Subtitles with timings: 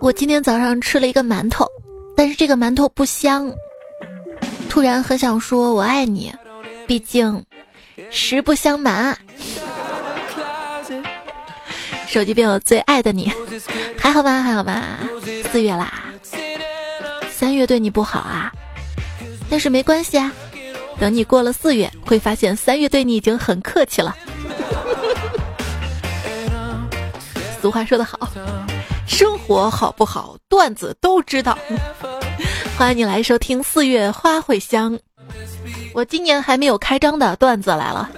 [0.00, 1.66] 我今天早上吃了一个馒头，
[2.16, 3.52] 但是这个馒头不香。
[4.68, 6.32] 突然很想说我爱你，
[6.86, 7.44] 毕竟
[8.10, 9.16] 实不相瞒。
[12.06, 13.30] 手机边我最爱的你，
[13.98, 14.40] 还好吗？
[14.40, 14.82] 还好吗？
[15.50, 16.04] 四月啦，
[17.30, 18.52] 三月对你不好啊，
[19.50, 20.32] 但是没关系啊，
[21.00, 24.16] 等你过了四月，会发现三月对你已经很客气了。
[27.60, 28.16] 俗话说得好，
[29.08, 31.58] 生活好不好，段子都知道。
[32.76, 34.96] 欢迎你来收听四月花会香。
[35.94, 38.08] 我今年还没有开张的段子来了。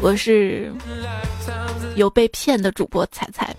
[0.00, 0.70] 我是
[1.96, 3.56] 有被骗的主播彩彩，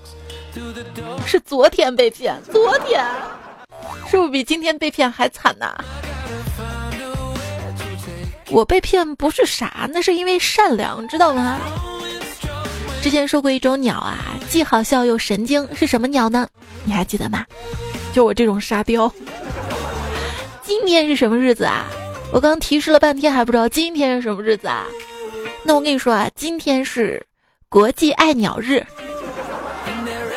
[1.26, 3.04] 是昨天被骗，昨天
[4.10, 5.76] 是不是比今天被骗还惨呐？
[8.49, 11.60] 我被骗不是傻，那是因为善良，知道吗？
[13.02, 16.48] 之前说过一种鸟啊，既好笑又神经，是什么鸟呢？
[16.84, 17.46] 你还记得吗？
[18.13, 19.12] 就我这种沙雕。
[20.62, 21.86] 今天是什么日子啊？
[22.34, 24.86] 我刚提示了半天还不知道今天是什么日子啊？
[25.63, 27.26] 那我跟你说啊，今天是
[27.70, 28.86] 国际爱鸟日，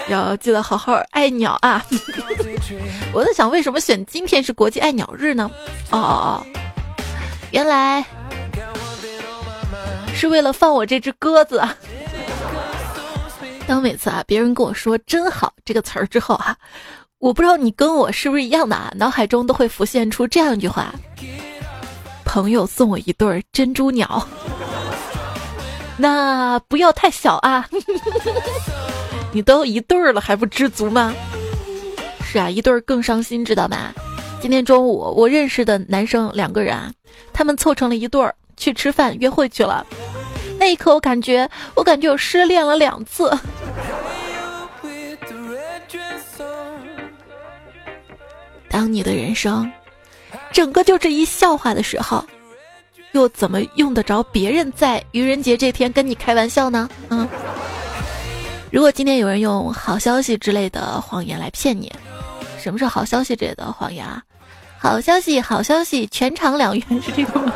[0.08, 1.84] 要记得好好爱鸟啊！
[3.12, 5.50] 我在想，为什么选今天是国际爱鸟日呢？
[5.90, 6.46] 哦哦哦，
[7.50, 8.04] 原来
[10.14, 11.60] 是为了放我这只鸽子。
[13.70, 16.56] 当每次啊，别人跟我说“真好”这个词儿之后啊，
[17.20, 20.92] 我不知道你跟我是不是一样的啊，脑海中都会浮现出这样一句话
[22.26, 24.26] ：“朋友送我一对珍珠鸟，
[25.96, 27.64] 那不要太小啊，
[29.30, 31.14] 你都一对儿了还不知足吗？”
[32.26, 33.94] 是啊，一对儿更伤心，知道吗？
[34.42, 36.92] 今天中午我认识的男生两个人，
[37.32, 39.86] 他们凑成了一对儿去吃饭约会去了。
[40.60, 43.34] 那一刻，我感觉，我感觉我失恋了两次。
[48.68, 49.72] 当你的人生
[50.52, 52.22] 整个就这一笑话的时候，
[53.12, 56.90] 又怎么用得着别人在愚人节这天跟你开玩笑呢？
[57.08, 57.26] 嗯，
[58.70, 61.90] 如果今天有人用好消息之类的谎言来骗你，
[62.58, 64.22] 什么是好消息之类的谎言啊？
[64.78, 67.54] 好消息，好消息，全场两元是这个吗？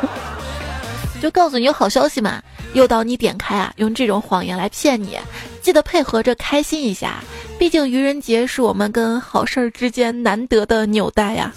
[1.21, 2.41] 就告诉你有好消息嘛。
[2.73, 5.17] 诱导你点开啊，用这种谎言来骗你，
[5.61, 7.23] 记得配合着开心一下，
[7.57, 11.53] 毕竟愚人节是我们跟好事儿之间难得的纽带呀。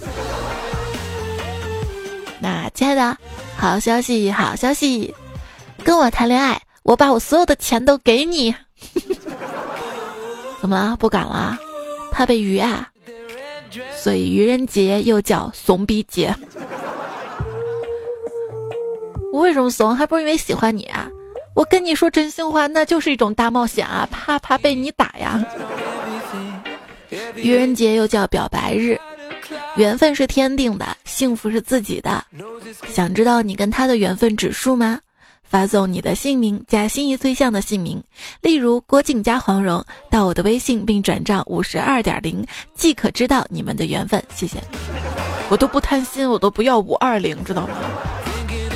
[2.41, 3.16] 那亲爱的，
[3.56, 5.12] 好消息，好消息，
[5.82, 8.54] 跟我谈恋爱，我把我所有的钱都给你。
[10.62, 10.96] 怎么了？
[10.96, 11.58] 不敢了？
[12.12, 12.88] 怕被愚啊？
[13.96, 16.32] 所以愚人节又叫怂逼节。
[19.33, 19.94] 我为什么怂？
[19.94, 21.09] 还不是因为喜欢你啊！
[21.55, 25.44] 我跟你说真心话，那就是一种大冒险啊，怕怕被你打呀。
[27.34, 28.99] 愚人节又叫表白日，
[29.77, 32.25] 缘分是天定的，幸福是自己的。
[32.88, 34.99] 想知道你跟他的缘分指数吗？
[35.43, 38.03] 发送你的姓名加心仪对象的姓名，
[38.43, 44.22] 例如郭靖加黄蓉，到我的微信并转账五十二点零，即可知道你们的缘分。
[44.34, 44.59] 谢谢。
[45.49, 47.78] 我都不贪心，我都不要五二零，知道吗？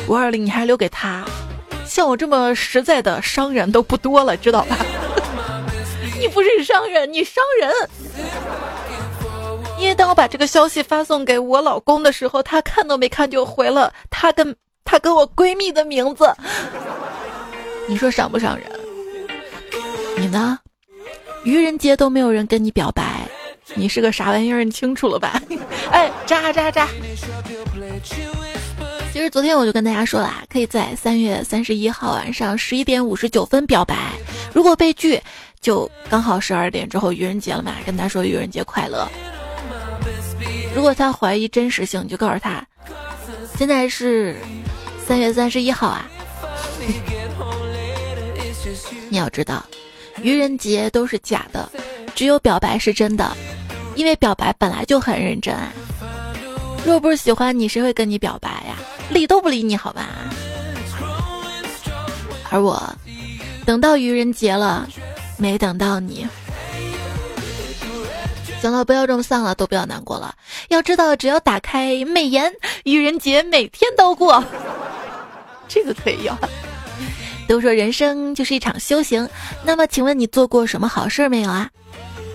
[0.08, 1.24] 五二零你还留给他，
[1.86, 4.76] 像我这么实在的商人都不多了，知道吧？
[6.18, 7.72] 你不是商人，你商人。
[9.78, 14.54] 因为当我把这个消息发送给我老公的时候，他看都没看就回了他跟
[14.84, 16.32] 他跟我闺蜜的名字。
[17.88, 18.66] 你说伤不伤人？
[20.16, 20.58] 你呢？
[21.44, 23.26] 愚人节都没有人跟你表白，
[23.74, 24.62] 你是个啥玩意儿？
[24.62, 25.42] 你清楚了吧？
[25.90, 26.86] 哎，渣渣渣！
[29.22, 33.96] 实昨天我就跟大家说了，可以在三月三十一号晚上十一点五十九分表白。
[34.52, 35.20] 如果被拒，
[35.60, 39.08] 就刚好十二点之后愚人节了嘛，跟他说愚人节快乐。
[40.74, 42.66] 如果他怀疑真实性，你就告诉他，
[43.56, 44.36] 现在是
[45.06, 46.08] 三月三十一号啊。
[49.08, 49.64] 你要知道，
[50.22, 51.70] 愚人节都是假的，
[52.14, 53.36] 只有表白是真的，
[53.94, 55.72] 因为表白本来就很认真啊。
[56.84, 58.76] 若不是喜欢你，谁会跟你表白呀？
[59.08, 60.08] 理都不理你，好吧。
[62.50, 62.82] 而我
[63.64, 64.88] 等到愚人节了，
[65.38, 66.26] 没等到你。
[68.60, 70.34] 行了，不要这么丧了，都不要难过了。
[70.68, 72.52] 要知道，只要打开美颜，
[72.84, 74.44] 愚人节每天都过。
[75.68, 76.36] 这个可以要。
[77.48, 79.28] 都说人生就是一场修行，
[79.64, 81.70] 那么请问你做过什么好事没有啊？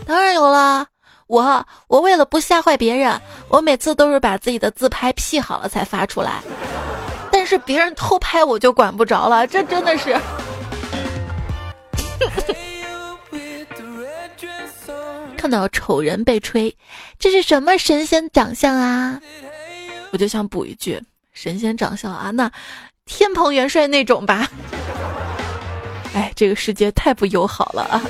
[0.05, 0.87] 当然有了。
[1.27, 6.41] 我我为了不吓坏别人，我每次都是把自己的自拍 P 好了才发出来。
[7.31, 10.17] 但是别人偷拍我就管不着了，这真的是。
[15.37, 16.75] 看到丑人被吹，
[17.19, 19.21] 这是什么神仙长相啊？
[20.11, 21.01] 我就想补一句：
[21.33, 22.51] 神仙长相啊，那
[23.05, 24.47] 天蓬元帅那种吧。
[26.15, 28.01] 哎，这个世界太不友好了啊！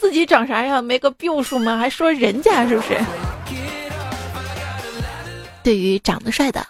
[0.00, 1.76] 自己长啥样没个病数吗？
[1.76, 3.00] 还说人家是不是？
[5.62, 6.66] 对于长得帅的，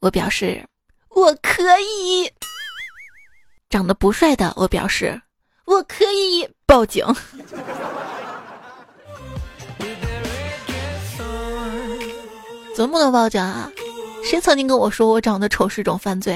[0.00, 0.62] 我表示
[1.08, 2.28] 我可以；
[3.70, 5.20] 长得不帅的，我表示
[5.64, 7.04] 我可以报警。
[12.76, 13.70] 怎么不能报警啊？
[14.24, 16.34] 谁曾经跟我说我长得丑是种犯罪？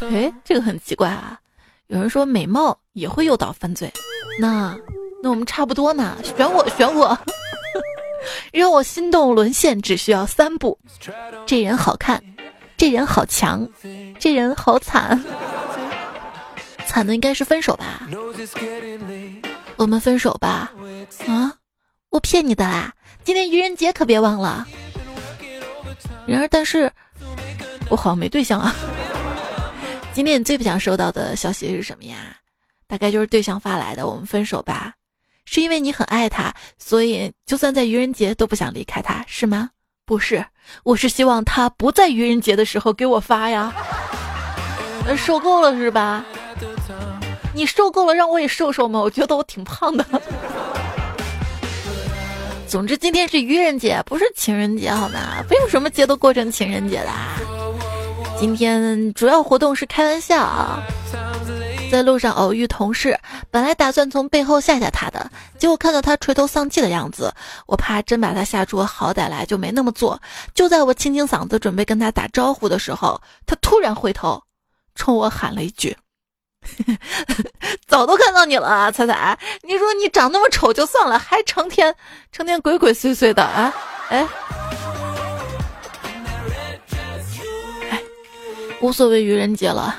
[0.00, 1.38] 哎，这个很奇怪啊！
[1.88, 3.92] 有人说美貌也会诱导犯罪，
[4.40, 4.76] 那
[5.22, 6.16] 那我们差不多呢？
[6.22, 7.16] 选我，选我，
[8.52, 10.78] 让我心动沦陷只需要三步：
[11.46, 12.22] 这人好看，
[12.76, 13.68] 这人好强，
[14.18, 15.22] 这人好惨。
[16.86, 18.08] 惨的应该是分手吧？
[19.76, 20.72] 我们分手吧？
[21.28, 21.52] 啊？
[22.10, 22.94] 我骗你的啦！
[23.24, 24.66] 今天愚人节可别忘了。
[26.26, 26.90] 然而，但是
[27.90, 28.74] 我好像没对象啊。
[30.16, 32.34] 今天你最不想收到的消息是什么呀？
[32.88, 34.94] 大概就是对象发来的“我们分手吧”，
[35.44, 39.68] 是因为你很爱他，所以就算在愚人节都不想离开他，是吗？
[40.06, 40.42] 不是，
[40.84, 43.74] 我是希望他不在愚人节的时候给我发呀。
[45.18, 46.24] 受够了是吧？
[47.54, 48.98] 你受够了，让我也瘦瘦嘛。
[48.98, 50.06] 我觉得我挺胖的。
[52.66, 55.44] 总之，今天是愚人节，不是情人节，好吗？
[55.46, 57.36] 不用什么节都过成情人节啦。
[58.38, 60.82] 今天主要活动是开玩笑啊，
[61.90, 63.18] 在路上偶遇同事，
[63.50, 67.32] 本来打算从背后吓吓他的，结果看到他垂头丧气的样子，
[67.66, 70.20] 我怕真把他吓出好歹来，就没那么做。
[70.54, 74.42] 就在我清清嗓子准备跟他打招呼的时候，他突然回头，
[74.94, 75.96] 冲我喊了一句。
[77.86, 79.38] 早都看到你了，彩彩！
[79.62, 81.94] 你说你长那么丑就算了，还成天
[82.32, 83.72] 成天鬼鬼祟祟的啊！
[84.08, 84.26] 哎，
[88.86, 89.98] 无所谓愚人节了，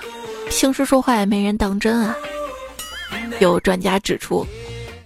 [0.49, 2.15] 平时说话也没人当真啊。
[3.41, 4.47] 有专家指出，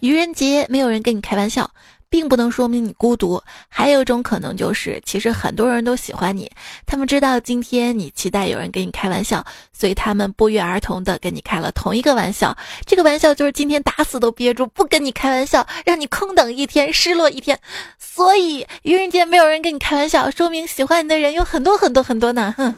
[0.02, 1.68] 愚人节没有人跟你开玩笑。
[2.12, 6.52] 并不能说明你孤独，还有一种可能就是，其实很多人都喜欢你，
[6.86, 12.54] 他们知道今天你期待有人跟你开玩笑，所以他们不约而同的跟你开了同一个玩笑。
[12.86, 17.58] 这个玩笑就是今天打死都憋住不跟你开玩笑，让你空等一天，失落一天。
[17.98, 22.54] 所以愚人节没有人跟你开玩笑，说明喜欢你的人有很多很多很多呢。
[22.58, 22.76] 哼，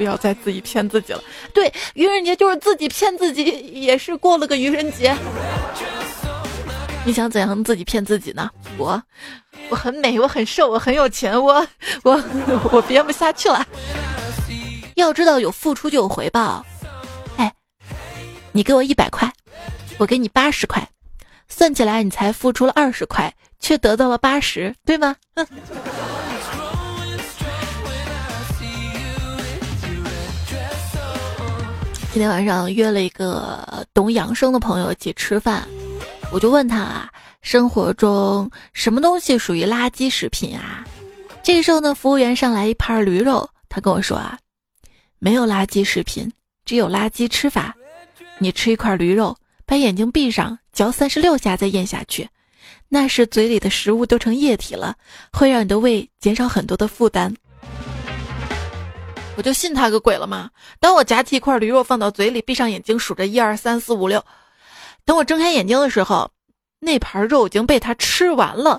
[0.00, 1.22] 不要再自己骗自己了。
[1.52, 5.14] 对，愚人节就是自己骗自己，也是过了个愚人节。
[7.04, 8.48] 你想怎样自己骗自己呢？
[8.78, 9.02] 我，
[9.68, 11.66] 我很美，我很瘦，我很有钱，我，
[12.02, 12.18] 我，
[12.72, 13.62] 我编不下去了。
[14.94, 16.64] 要知道有付出就有回报。
[17.36, 17.52] 哎，
[18.52, 19.30] 你给我一百块，
[19.98, 20.88] 我给你八十块，
[21.46, 25.14] 算起来你才付出了二十块，却得到了八十，对吗？
[25.36, 25.46] 哼
[32.12, 35.66] 今天晚上约了一个懂养生的朋友一起吃饭。
[36.32, 37.08] 我就问他啊，
[37.40, 40.84] 生活中什么东西属于垃圾食品啊？
[41.40, 44.36] 这个时候呢，服务员上来一盘驴肉，他跟我说啊，
[45.20, 46.28] 没有垃圾食品，
[46.64, 47.76] 只有垃圾吃法。
[48.38, 52.28] 你吃一块驴肉，把眼睛闭上，嚼三十六下再咽下去，
[52.88, 54.96] 那时嘴里的食物都成液体了，
[55.32, 57.32] 会让你的胃减少很多的负担。
[59.40, 60.50] 我就信他个鬼了吗？
[60.78, 64.22] 当我夹起一块驴肉放到嘴里，闭上眼睛数着一二三四五六。
[65.06, 66.30] 等我睁开眼睛的时候，
[66.78, 68.78] 那盘肉已经被他吃完了。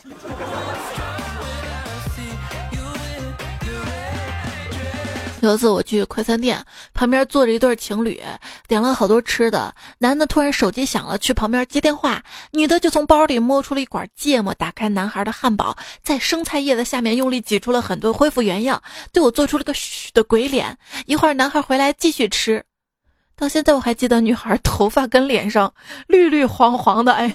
[5.42, 8.22] 有一次我去快餐店，旁边坐着一对情侣，
[8.68, 9.74] 点了好多吃的。
[9.98, 18.82] 男的突然手机响了，去旁边接电话，女的就从包里摸出了一管芥末，打开男孩的汉堡，在生菜叶的下面用力挤出了很多，恢复原样，
[19.12, 20.78] 对我做出了个嘘的鬼脸。
[21.08, 22.64] 一会儿男孩回来继续吃。
[23.36, 25.74] 到现在我还记得女孩头发跟脸上
[26.08, 27.34] 绿绿黄黄的，哎，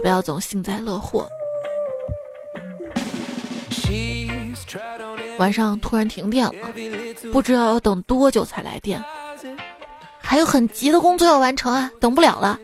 [0.00, 1.28] 不要总幸灾乐祸。
[5.38, 6.52] 晚上突然停电了，
[7.32, 9.02] 不知道要等多久才来电，
[10.20, 12.58] 还有很急的工作要完成啊，等不了了，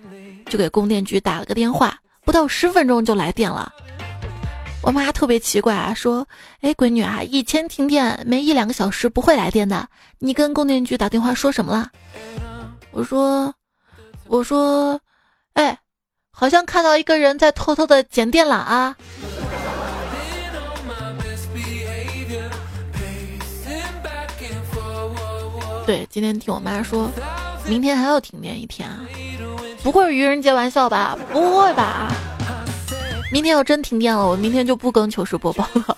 [0.47, 3.73] 就给供电局打了个电话，不到十分钟就来电了。
[4.81, 6.27] 我妈特别奇怪啊，说
[6.63, 9.89] ：“哎，闺女啊，以前停电没一两个小时不会来电的，
[10.19, 11.91] 你跟供电局打电话说什么了？”
[12.93, 13.53] 我说
[14.29, 14.99] ：“我说，
[15.55, 15.77] 哎，
[16.31, 18.97] 好像看到一个人在偷偷的剪电缆啊。”
[25.89, 27.11] 对，今天听我妈说，
[27.67, 29.01] 明天还要停电一天啊？
[29.83, 31.19] 不会是愚人节玩笑吧？
[31.33, 32.13] 不会吧？
[33.33, 35.97] 明天要真停电了，我明天就不更糗事播报了。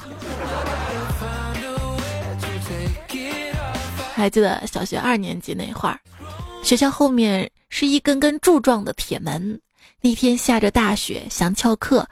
[4.14, 5.98] 还记得小学二年级那会儿，
[6.62, 9.60] 学校后面是一根根柱状的铁门。
[10.00, 12.06] 那天下着大雪，想翘课，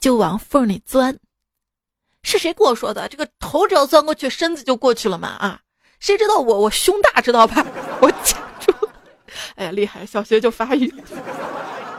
[0.00, 1.14] 就往缝里钻。
[2.22, 3.06] 是谁跟我说的？
[3.06, 5.28] 这个头只要钻过去，身子就过去了嘛？
[5.28, 5.60] 啊？
[6.00, 7.64] 谁知道我我胸大，知道吧？
[8.00, 8.72] 我卡住。
[9.56, 10.06] 哎呀，厉害！
[10.06, 10.92] 小学就发育。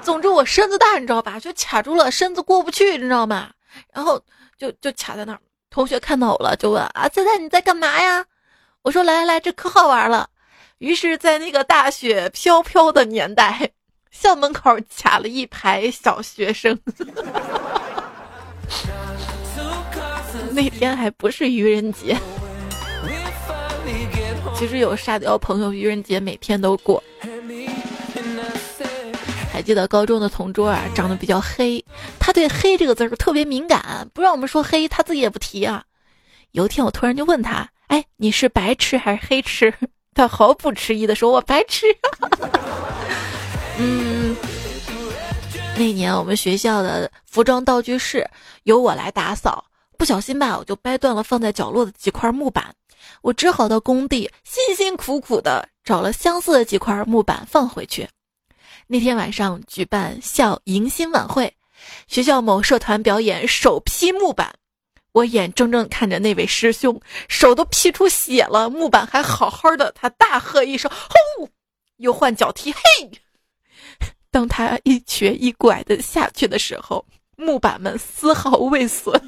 [0.02, 1.40] 总之我身子大，你知道吧？
[1.40, 3.52] 就卡住了，身子过不去，你知道吗？
[3.94, 4.22] 然后
[4.58, 5.40] 就就卡在那儿。
[5.70, 8.26] 同学看到我了，就问啊，菜菜你在干嘛呀？
[8.82, 10.30] 我说来来来，这可好玩了。
[10.80, 13.72] 于是，在那个大雪飘飘的年代，
[14.10, 16.80] 校门口卡了一排小学生。
[20.52, 22.18] 那天还不是愚人节。
[24.60, 27.02] 其实有沙雕朋友，愚人节每天都过。
[29.50, 31.82] 还记得高中的同桌啊，长得比较黑，
[32.20, 35.82] 他对“黑”这个字儿特别敏感，不让我们说黑，他自己也不提啊。
[36.52, 37.70] 有一天，我突然就问他。
[37.88, 39.74] 哎，你是白痴还是黑吃？
[40.14, 41.86] 他毫不迟疑的说：“我白痴。
[43.80, 44.36] ”嗯，
[45.78, 48.30] 那年我们学校的服装道具室
[48.64, 49.64] 由我来打扫，
[49.98, 52.76] 不小心吧，我就掰断了放在角落的几块木板，
[53.22, 58.08] 我只好到工地辛辛苦苦的找了相似的几块木板放回去。
[58.88, 61.54] 那天晚上举办校迎新晚会，
[62.08, 64.54] 学校某社团表演首批木板。
[65.12, 70.90] 我眼睁睁看着那位师兄手都劈出血了，木板还好好的，他大喝一声
[71.38, 71.50] ：“轰！”
[71.98, 72.80] 又换脚踢，嘿！
[74.32, 77.04] 当他一瘸一拐的下去的时候，
[77.36, 79.20] 木板们丝毫未损。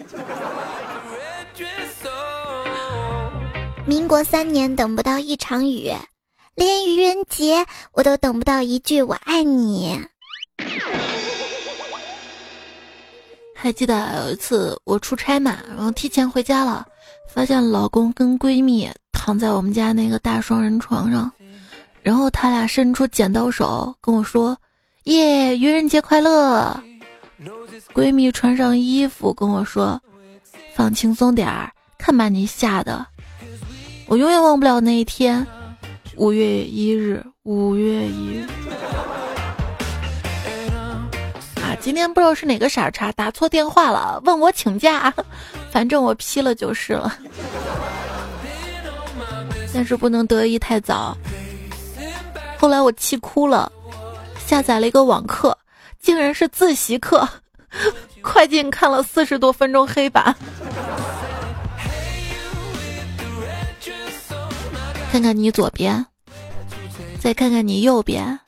[3.88, 5.92] 民国三年等不到一场雨，
[6.56, 10.00] 连愚人节我都等不到一句“我爱你”。
[13.56, 16.86] 还记得有一次我出差嘛，然后提前回家了，
[17.34, 21.32] 发现老公跟闺蜜躺在我们家那个大双人床上，
[22.02, 24.56] 然后他俩伸出剪刀手跟我说
[25.06, 26.80] ：“耶，愚人节快乐！”
[27.94, 30.00] 闺蜜穿上衣服跟我说
[30.76, 33.08] ：“放轻松点儿，看把你吓的。”
[34.12, 35.48] 我永远忘不了那一天，
[36.18, 38.46] 五月一日，五月一日。
[41.62, 45.14] 啊今天不知道是哪个傻叉打错电话了，问我请假，
[45.72, 47.18] 反正我批了就是了。
[49.74, 51.16] 但是不能得意太早。
[52.58, 53.72] 后来我气哭了，
[54.46, 55.58] 下载了一个网课，
[56.02, 57.26] 竟然是自习课，
[58.22, 60.36] 快进看了四十多分钟黑板。
[65.12, 66.06] 看看你左边，
[67.20, 68.40] 再看看你右边。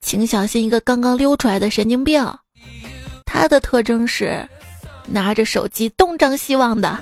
[0.00, 2.20] 请小心一个刚刚溜出来的神经病，
[3.24, 4.44] 他的特征是
[5.06, 6.98] 拿着手机东张西望的。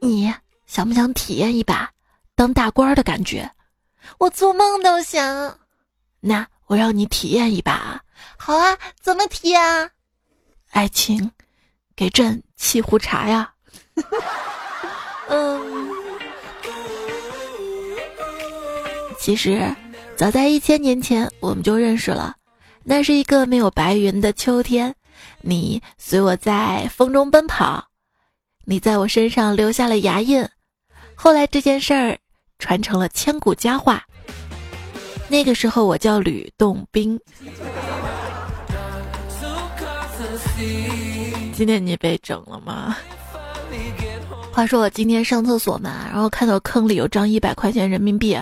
[0.00, 0.34] 你
[0.66, 1.88] 想不想体验一把
[2.34, 3.48] 当大官的感觉？
[4.18, 5.56] 我做梦都想。
[6.18, 8.03] 那我让你体验一把。
[8.36, 9.90] 好啊，怎么提啊？
[10.70, 11.30] 爱情，
[11.94, 13.52] 给朕沏壶茶呀。
[15.28, 15.90] 嗯，
[19.18, 19.74] 其实
[20.16, 22.36] 早在一千年前我们就认识了。
[22.82, 24.94] 那是一个没有白云的秋天，
[25.40, 27.88] 你随我在风中奔跑，
[28.64, 30.46] 你在我身上留下了牙印。
[31.14, 32.18] 后来这件事儿
[32.58, 34.04] 传成了千古佳话。
[35.28, 37.18] 那个时候我叫吕洞宾。
[41.52, 42.96] 今天你被整了吗？
[44.52, 48.40] 话说我今天上厕所嘛，然后看到坑里有张一百块钱人民币，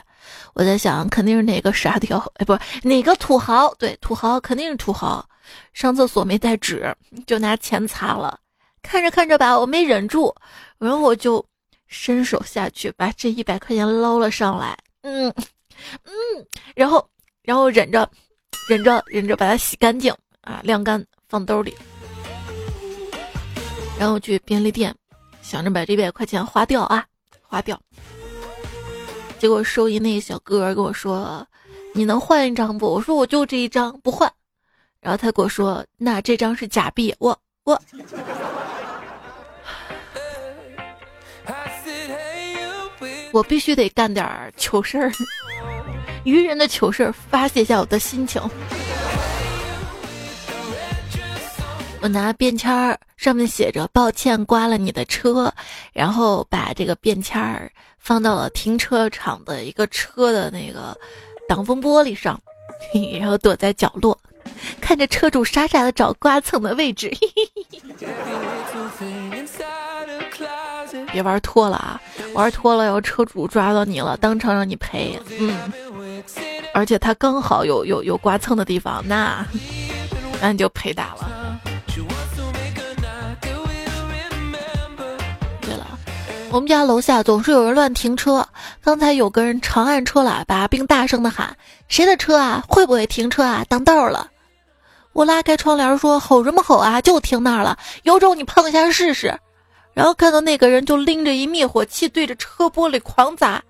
[0.53, 3.73] 我在想肯定是哪个傻屌，哎，不是，哪个土豪？
[3.77, 5.27] 对，土豪肯定是土豪。
[5.73, 6.95] 上厕所没带纸，
[7.27, 8.39] 就拿钱擦了。
[8.83, 10.35] 看着看着吧，我没忍住，
[10.79, 11.43] 然后我就
[11.87, 14.77] 伸手下去把这一百块钱捞了上来。
[15.03, 15.33] 嗯
[16.05, 16.13] 嗯，
[16.75, 17.09] 然后
[17.43, 18.09] 然后忍着
[18.69, 21.77] 忍着忍着把它洗干净啊，晾干放兜里，
[23.99, 24.95] 然后去便利店。
[25.43, 27.05] 想着把这一百块钱花掉啊，
[27.43, 27.79] 花掉。
[29.41, 31.45] 结果收银那小哥跟我说
[31.93, 34.33] ：“你能换一张不？”我说：“我就这一张，不换。”
[35.03, 37.77] 然后他跟我说：“那这张是假币。”我我，
[43.33, 45.11] 我必须得干点糗事儿，
[46.25, 48.41] 愚人的糗事儿，发泄一下我的心情。
[52.01, 55.53] 我拿便签儿，上面写着“抱歉，刮了你的车”，
[55.93, 60.97] 然后把这个便签儿放到了停车场的一个车的那个
[61.49, 62.41] 挡风玻璃上，
[63.21, 64.19] 然后躲在角落，
[64.81, 67.09] 看着车主傻傻的找刮蹭的位置。
[67.21, 67.49] 嘿嘿
[68.99, 69.12] 嘿
[71.13, 72.01] 别玩脱了啊！
[72.35, 75.21] 玩脱了，要车主抓到你了，当场让你赔。
[75.39, 75.57] 嗯，
[76.75, 79.45] 而且他刚好有有有刮蹭的地方，那
[80.41, 81.31] 那你就赔大了。
[85.61, 85.87] 对了，
[86.51, 88.47] 我们家楼下总是有人乱停车。
[88.83, 91.57] 刚才有个人长按车喇叭，并大声的喊
[91.89, 92.65] ：“谁的车啊？
[92.67, 93.65] 会不会停车啊？
[93.69, 94.29] 挡道了！”
[95.13, 97.01] 我拉开窗帘说：“吼什么吼啊？
[97.01, 99.39] 就停那儿了，有种你碰一下试试。”
[99.95, 103.63] 然后看到那个人就拎着一灭火器对着车玻璃狂砸，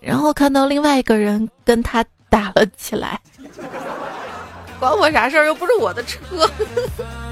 [0.00, 3.20] 然后看到另外一个人跟他打了起来。
[4.78, 5.44] 管我啥事儿？
[5.46, 6.18] 又不是我的车。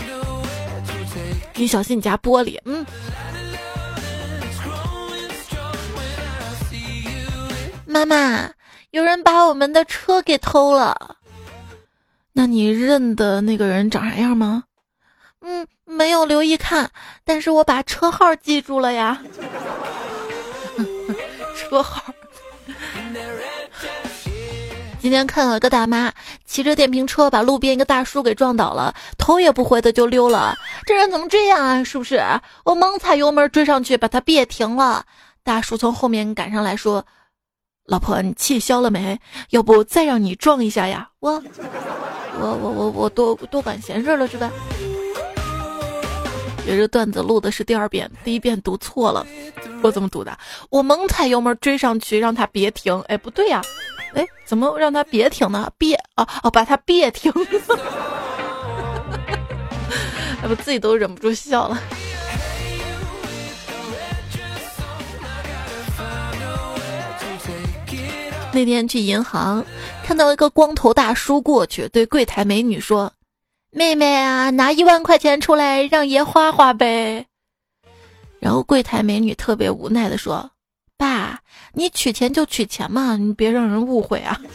[1.54, 2.58] 你小心你家玻璃。
[2.64, 2.84] 嗯。
[7.86, 8.50] 妈妈，
[8.90, 11.16] 有人把我们的车给偷了。
[12.32, 14.64] 那你认得那个人长啥样吗？
[15.40, 15.66] 嗯。
[15.88, 16.90] 没有留意看，
[17.24, 19.22] 但是我把车号记住了呀。
[21.56, 22.02] 车号。
[25.00, 26.12] 今天看了个大妈
[26.44, 30.56] 骑着电瓶车把路边一个大叔给撞倒了，头也不回的就溜了。
[30.84, 31.84] 这人怎么这样啊？
[31.84, 32.20] 是不是？
[32.64, 35.04] 我猛踩油门追上去把他别停了。
[35.44, 37.06] 大叔从后面赶上来说
[37.86, 39.20] ：“老婆，你气消了没？
[39.50, 41.40] 要不再让你撞一下呀？”我，
[42.40, 44.50] 我，我，我，我多多管闲事了是吧？
[46.66, 49.24] 觉这段子录的是第二遍，第一遍读错了。
[49.82, 50.36] 我怎么读的？
[50.68, 53.00] 我猛踩油门追上去，让他别停。
[53.06, 53.62] 哎，不对呀，
[54.14, 55.70] 哎，怎么让他别停呢？
[55.78, 57.32] 别啊啊，把他别停。
[60.42, 61.80] 哎，我自己都忍不住笑了。
[68.52, 69.64] 那天去银行，
[70.02, 73.12] 看到一个光头大叔过去，对柜台美女说。
[73.76, 77.26] 妹妹啊，拿一万块钱出来让爷花花呗。
[78.40, 80.50] 然后柜台美女特别无奈的说
[80.96, 81.38] ：“爸，
[81.74, 84.40] 你取钱就取钱嘛，你别让人误会啊。”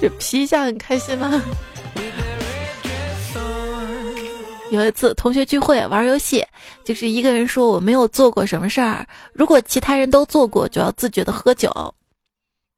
[0.00, 1.42] 这皮一下很开心吗？
[4.70, 6.46] 有一次同学聚会玩游戏，
[6.84, 11.92] 就是一个人说我没有做过什么事儿，如果其他人都做过，就要自觉的喝酒。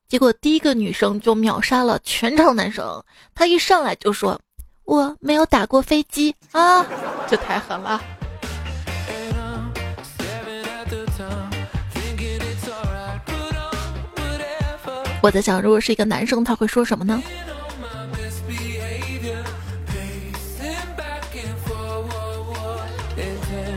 [0.09, 4.41] 结果第一个女生就秒杀了全场男生，她一上来就说
[4.85, 6.83] ：“我没有打过飞机啊，
[7.29, 8.01] 这太狠了。”
[15.21, 17.23] 我在想，如果是一个男生，他会说什么呢？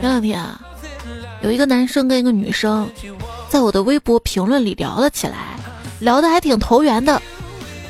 [0.00, 0.58] 两天啊，
[1.42, 2.90] 有一个男生跟一个女生
[3.50, 5.58] 在我的微博评论里聊了起来。
[6.02, 7.22] 聊得还挺投缘的，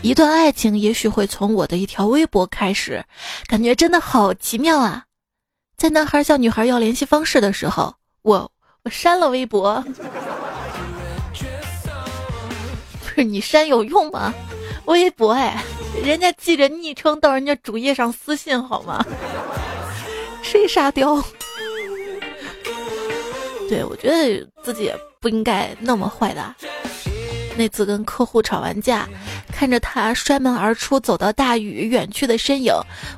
[0.03, 3.03] 一段爱情也许会从我的一条微博开始，
[3.47, 5.05] 感觉真的好奇妙啊！
[5.79, 8.53] 在男孩向女孩要联系方式的时候，我
[8.85, 9.83] 我删了微博，
[13.01, 14.35] 不是你删有用吗？
[14.85, 15.65] 微博哎，
[16.05, 19.03] 人家记着昵称到人家主页上私信好吗？
[20.45, 21.25] 谁沙雕？
[23.71, 26.55] 对我觉得自己也不应该那么坏的。
[27.57, 29.09] 那次跟客户吵完架，
[29.53, 32.73] 看着他摔门而出，走到大雨远去的身影，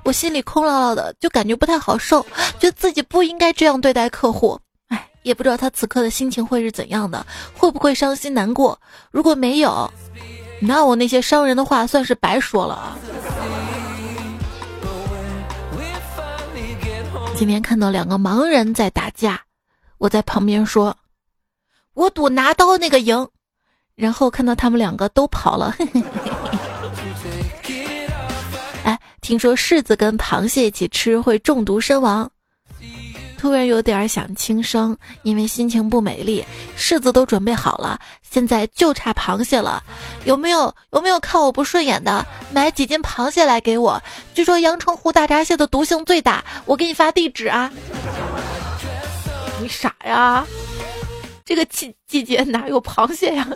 [0.05, 2.21] 我心里空落落的，就感觉不太好受，
[2.59, 4.59] 觉得自己不应该这样对待客户。
[4.89, 7.25] 哎，也不知道他此刻的心情会是怎样的，
[7.57, 8.79] 会不会伤心难过？
[9.11, 9.91] 如果没有，
[10.61, 12.99] 那我那些伤人的话算是白说了啊。
[17.37, 19.41] 今天看到两个盲人在打架，
[19.99, 20.97] 我在旁边说
[21.95, 23.29] ：“我赌拿刀那个赢。”
[23.97, 25.75] 然后看到他们两个都跑了。
[28.85, 32.31] 哎，听说柿子跟螃蟹一起吃会中毒身亡。
[33.39, 36.43] 突然有点想轻生，因为心情不美丽。
[36.79, 39.83] 柿子都准备好了，现在就差螃蟹了。
[40.25, 44.03] 有没有有没有看我不顺眼的，买几斤螃蟹来给我？
[44.33, 47.71] 据说阳澄湖大闸蟹的毒性最大，我给你发地址啊。
[49.61, 50.47] 你傻呀？
[51.45, 53.47] 这个季季节哪有螃蟹呀？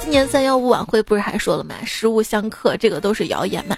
[0.00, 1.74] 今年三幺五晚会不是还说了吗？
[1.84, 3.76] 食物相克，这个都是谣言嘛。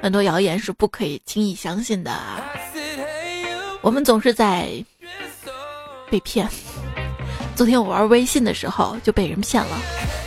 [0.00, 2.12] 很多谣言是不可以轻易相信的。
[3.80, 4.84] 我们总是在
[6.08, 6.48] 被骗。
[7.56, 9.76] 昨天我玩微信的时候就被人骗了，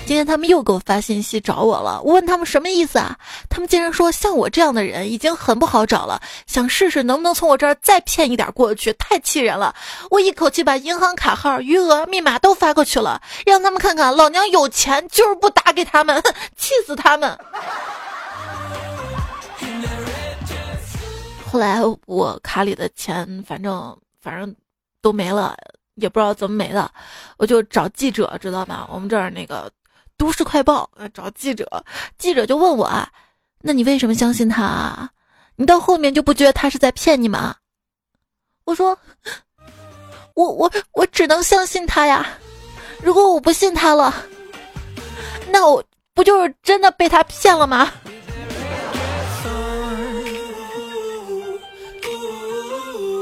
[0.08, 3.20] 今天他们又给我发信息找我了，我问他们什么意思啊？
[3.50, 9.76] 他们竟然说像我这样的人已经很不好找了，想试试能不能从我这儿再骗一点过去，太气人了！
[10.10, 16.24] 我一口气把银行卡号、余额、密码都发过去了，让他们看看老娘有钱就是不打给他们，
[16.56, 17.38] 气死他们！
[21.52, 24.56] 后来我卡里的钱，反正反正
[25.02, 25.54] 都没了，
[25.96, 26.90] 也不知道怎么没的，
[27.36, 28.88] 我就找记者，知道吧？
[28.90, 29.70] 我们这儿那个。
[30.18, 31.86] 都市快报找记者，
[32.18, 33.10] 记者就问我啊，
[33.62, 35.12] 那你为什么相信他？
[35.56, 37.56] 你到后面就不觉得他是在骗你吗？
[38.66, 38.98] 我说，
[40.34, 42.28] 我我我只能相信他呀。
[43.02, 44.14] 如果我不信他了，
[45.52, 47.92] 那我不就是真的被他骗了吗？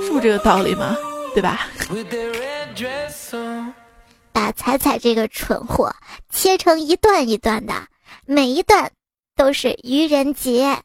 [0.02, 0.96] 是不是这个道理吗？
[1.34, 1.68] 对吧？
[4.36, 5.96] 把彩彩这个蠢货
[6.30, 7.74] 切成一段一段的，
[8.26, 8.92] 每一段
[9.34, 10.78] 都是愚人节。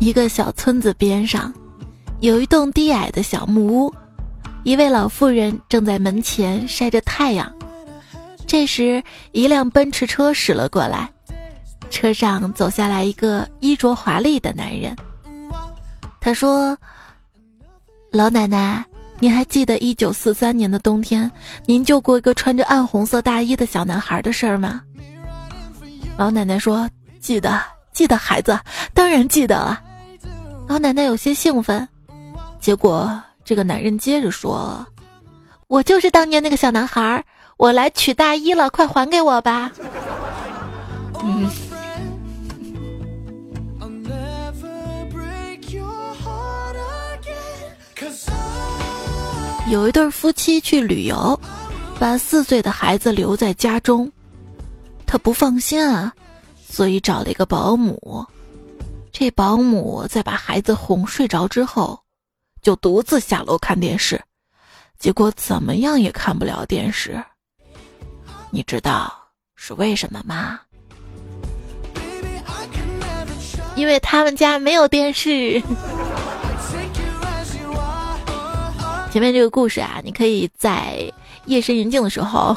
[0.00, 1.54] 一个小村子边上，
[2.18, 3.94] 有一栋低矮的小木屋，
[4.64, 7.54] 一位老妇人正在门前晒着太阳。
[8.48, 11.12] 这时，一辆奔驰车驶了过来。
[11.90, 14.96] 车上走下来一个衣着华丽的男人，
[16.20, 16.78] 他说
[18.10, 18.84] ：“老奶奶，
[19.18, 21.30] 您还记得一九四三年的冬天，
[21.66, 24.80] 您救过一个穿着暗红色大衣的小男孩的事儿吗？”
[26.16, 26.88] 老奶奶说
[27.20, 27.60] ：“记得，
[27.92, 28.58] 记得，孩子，
[28.94, 29.82] 当然记得了。”
[30.68, 31.86] 老奶奶有些兴奋，
[32.60, 34.86] 结果这个男人接着说
[35.66, 37.24] ：“我就是当年那个小男孩，
[37.56, 39.72] 我来取大衣了，快还给我吧。”
[41.24, 41.50] 嗯。
[49.68, 51.38] 有一对夫妻去旅游，
[51.98, 54.10] 把四岁的孩子留在家中，
[55.06, 56.12] 他不放心啊，
[56.68, 58.26] 所以找了一个保姆。
[59.12, 62.00] 这保姆在把孩子哄睡着之后，
[62.62, 64.20] 就独自下楼看电视，
[64.98, 67.22] 结果怎么样也看不了电视。
[68.50, 69.12] 你知道
[69.54, 70.58] 是为什么吗？
[73.76, 75.62] 因为他们家没有电视。
[79.10, 81.12] 前面这个故事啊，你可以在
[81.46, 82.56] 夜深人静的时候，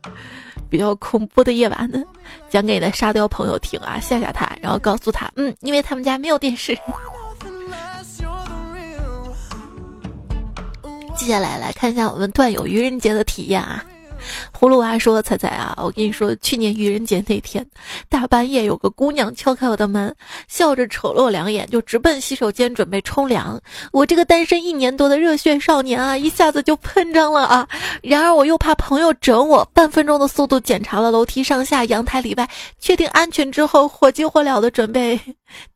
[0.70, 2.02] 比较恐怖的夜晚呢，
[2.48, 6.74] 讲给你的沙雕朋友听啊，吓吓他，然后告诉他，嗯，因为他们家没有电视。
[11.14, 13.84] 接下来来看一下我们段友愚人节的体验啊。
[14.58, 17.66] 葫芦娃说：“彩彩啊，我跟你说，去年愚人节那天，
[18.08, 20.14] 大半夜有个姑娘敲开我的门，
[20.48, 23.60] 笑着瞅了我两眼，就直奔洗手间准备冲凉。
[23.92, 27.68] 我这个单身一年多的热血少年啊，一下子就喷张了啊！
[28.02, 35.18] 然而我又怕朋友整我，半分钟的速度检查了楼梯上下、阳台里外，确定安全之后，火急火燎的准备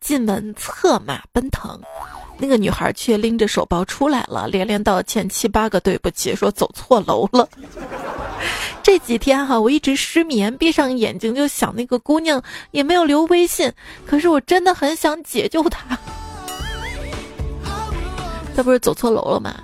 [0.00, 1.80] 进门策马奔腾。
[2.38, 7.48] 那个女孩却拎着手包出来了，连连道歉七八个对不起，说走错楼了。”
[8.82, 13.72] 这几天哈，我一直失眠，闭上眼睛就想那个姑娘，也没有留微信。
[14.06, 15.98] 可是我真的很想解救她。
[18.54, 19.54] 她不是走错楼了吗？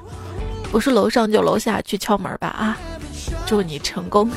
[0.73, 2.49] 不是楼上就楼下去敲门吧？
[2.49, 2.79] 啊，
[3.45, 4.31] 祝你成功。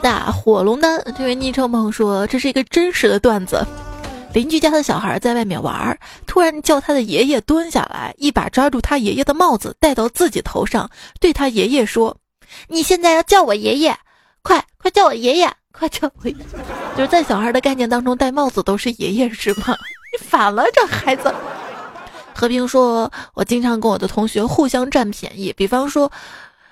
[0.00, 3.66] 大火龙丹，这位昵称朋友说这是一个真实的段子。
[4.34, 10.88] 邻居家的小孩在外面玩，突然叫他的爷爷蹲下来，一把抓住他爷爷的帽子戴到自己头上，
[11.20, 12.16] 对他爷爷说
[12.68, 13.94] ：“你现在要叫我爷爷，
[14.42, 16.30] 快快叫我爷爷，快叫我！”
[16.96, 19.76] 就是在小孩的概念当中，戴帽子都是爷爷是吗？
[20.12, 21.32] 你 反了，这孩子。
[22.34, 26.10] 和平说：“我经常跟我的同学互相占便宜，比方说，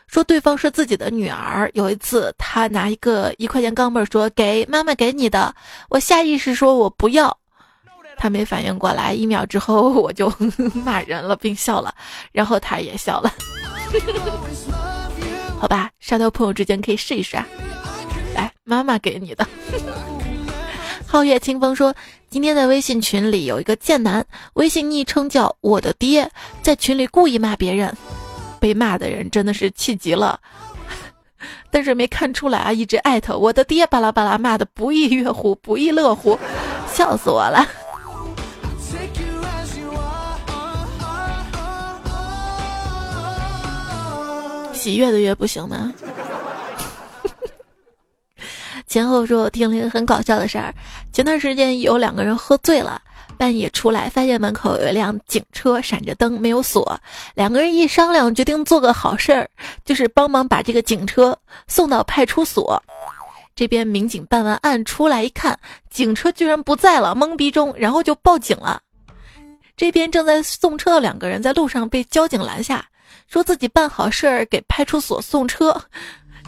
[0.07, 1.71] 说对方是自己的女儿。
[1.75, 5.55] 有一次，他拿一个一块钱钢镚说：‘给妈妈给你的。’
[5.91, 7.37] 我下意识说我不要。”
[8.21, 10.31] 他没反应过来，一秒之后 我就
[10.85, 11.95] 骂人了，并笑了，
[12.33, 13.33] 然后他也笑了。
[15.59, 17.47] 好吧，沙雕朋友之间可以试一试啊。
[18.35, 19.47] 来，妈妈给你的。
[21.09, 21.95] 皓月清风说，
[22.29, 26.31] 今天在微信群里有一个贱男，微信昵称叫我的爹，
[26.63, 27.97] 在群里故意骂别人，
[28.61, 30.39] 被骂的人真的是气极了，
[31.71, 36.39] 但是没看出来啊，一直艾特我的爹，巴拉巴拉骂的不亦乐乎，不亦乐乎，
[36.93, 37.67] 笑死我了。
[44.81, 45.93] 喜悦的越不行吗？
[48.87, 50.75] 前后说，我听了一个很搞笑的事儿。
[51.13, 52.99] 前段时间有两个人喝醉了，
[53.37, 56.99] 半夜出来，发现门口有一辆警车，闪着灯，没有锁。
[57.35, 59.51] 两个人一商量，决定做个好事儿，
[59.85, 61.39] 就是帮忙把这个警车
[61.69, 62.83] 送到派出所。
[63.55, 68.81] 这边民警办完案出来一看，警车居然不在了，懵逼中，然后就报警了。
[69.77, 72.85] 这边正在送车的两个人在路上被交警拦下，
[73.29, 75.83] 说自己办好事儿给派出所送车，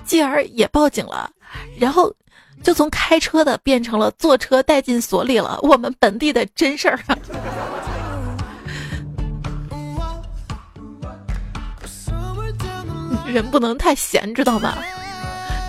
[0.05, 1.31] 继而也报警了，
[1.79, 2.14] 然后。
[2.62, 6.96] 就从开车的变成了坐车带进所里了，我们本地的真事儿。
[13.27, 14.79] 人不能太闲，知道吗？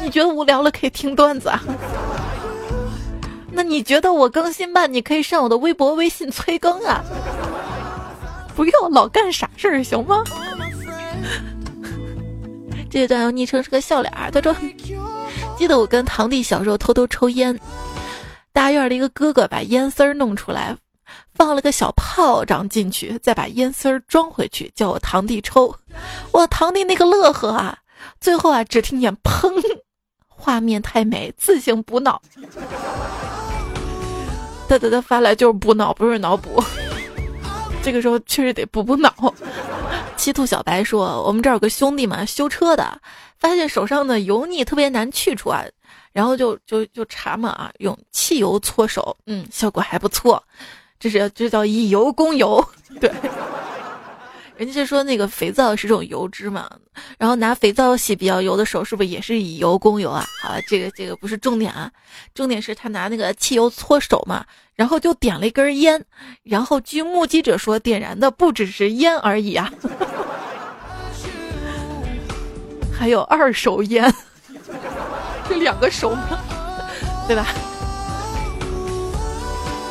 [0.03, 1.59] 你觉得无聊了可以听段子啊。
[3.51, 7.03] 那你觉得我更新慢，你可以上我的微博、微信催更啊。
[8.55, 10.23] 不要老干傻事儿，行吗？
[12.89, 14.55] 这段要昵称是个笑脸儿，他说。
[15.55, 17.57] 记得我跟堂弟小时候偷偷抽烟，
[18.51, 20.75] 大院的一个哥哥把烟丝儿弄出来，
[21.35, 25.73] 放了个小炮仗进去，再把烟丝儿装回去，叫我堂弟抽。
[26.31, 27.77] 我堂弟那个乐呵啊，
[28.19, 29.53] 最后啊，只听见砰，
[30.27, 32.19] 画面太美，自行补脑。
[34.67, 36.61] 他他他发来就是补脑，不是脑补。
[37.83, 39.13] 这个时候确实得补补脑。
[40.17, 42.99] 七兔小白说：“我们这儿有个兄弟嘛，修车的。”
[43.37, 45.65] 发现手上的油腻特别难去除啊，
[46.13, 50.41] 然后就就就查嘛啊，用汽油搓手，嗯，效果还不错。
[50.97, 52.65] 这是这叫以油攻油，
[53.01, 53.11] 对。
[54.63, 56.69] 人家说那个肥皂是种油脂嘛，
[57.17, 60.25] 然后拿肥皂洗比较油的手，是不是也是以油攻油啊？
[60.41, 61.91] 好了，这个这个不是重点啊，
[62.33, 64.45] 重点是他拿那个汽油搓手嘛，
[64.75, 66.01] 然后就点了一根烟，
[66.43, 69.69] 然后据目击者说，点燃的不只是烟而已啊。
[72.97, 74.13] 还有二手烟，
[75.49, 76.39] 这两个手吗？
[77.27, 77.45] 对吧？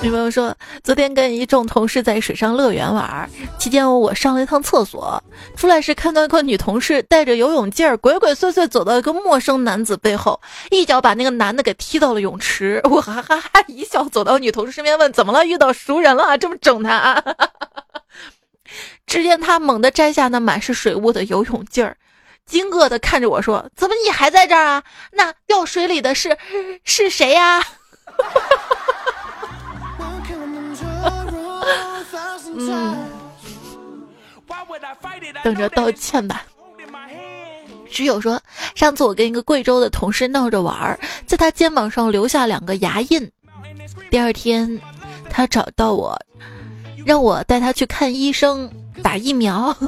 [0.03, 5.23] 女朋友说，昨天跟一众同事在水上乐园玩，期间我上了一趟厕所，
[5.57, 12.81] 出来时看到一个女同事带着游泳镜儿，鬼鬼祟祟走到一个陌生男子背后，一脚把那个男的给踢到了泳池。
[12.83, 15.45] 我哈哈哈一笑，走到女同事身边问：“怎么了？
[15.45, 16.37] 遇到熟人了？
[16.37, 17.23] 这么整他？”
[19.07, 21.97] 只见他猛地摘下那满是水雾的游泳镜儿。
[22.45, 24.83] 惊愕的看着我说：“怎么你还在这儿啊？
[25.13, 26.37] 那掉水里的是
[26.83, 27.63] 是谁呀？”
[32.59, 32.97] 嗯，
[35.43, 36.45] 等着道歉吧。
[37.91, 38.41] 只有说
[38.75, 43.31] ：“上次我跟一个贵州的同事闹着玩儿，在他肩膀上留下两个牙印。
[44.11, 44.81] 第二天，
[45.29, 46.19] 他找到我，
[47.05, 48.71] 让我带他去看医生
[49.03, 49.77] 打疫苗。”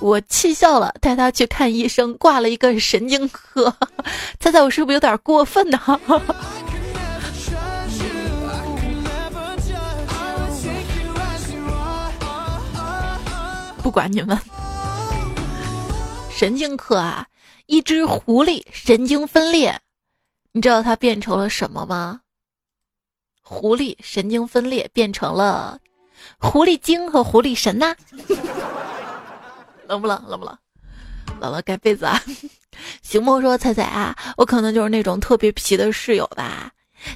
[0.00, 3.72] 我气笑了，带他去看医生，挂了一个神经科。
[4.40, 5.78] 猜猜我是不是有点过分呢？
[13.82, 14.38] 不管你们，
[16.30, 17.26] 神经科啊，
[17.66, 19.76] 一只狐狸神经分裂，
[20.52, 22.20] 你知道它变成了什么吗？
[23.42, 25.78] 狐狸神经分裂变成了
[26.38, 27.94] 狐狸精和狐狸神呐。
[29.88, 30.24] 冷不冷？
[30.28, 30.56] 冷不冷？
[31.40, 32.22] 冷了盖被子啊！
[33.02, 36.70] 行梦说：“彩彩啊，我可能就是那种特别皮的室友吧。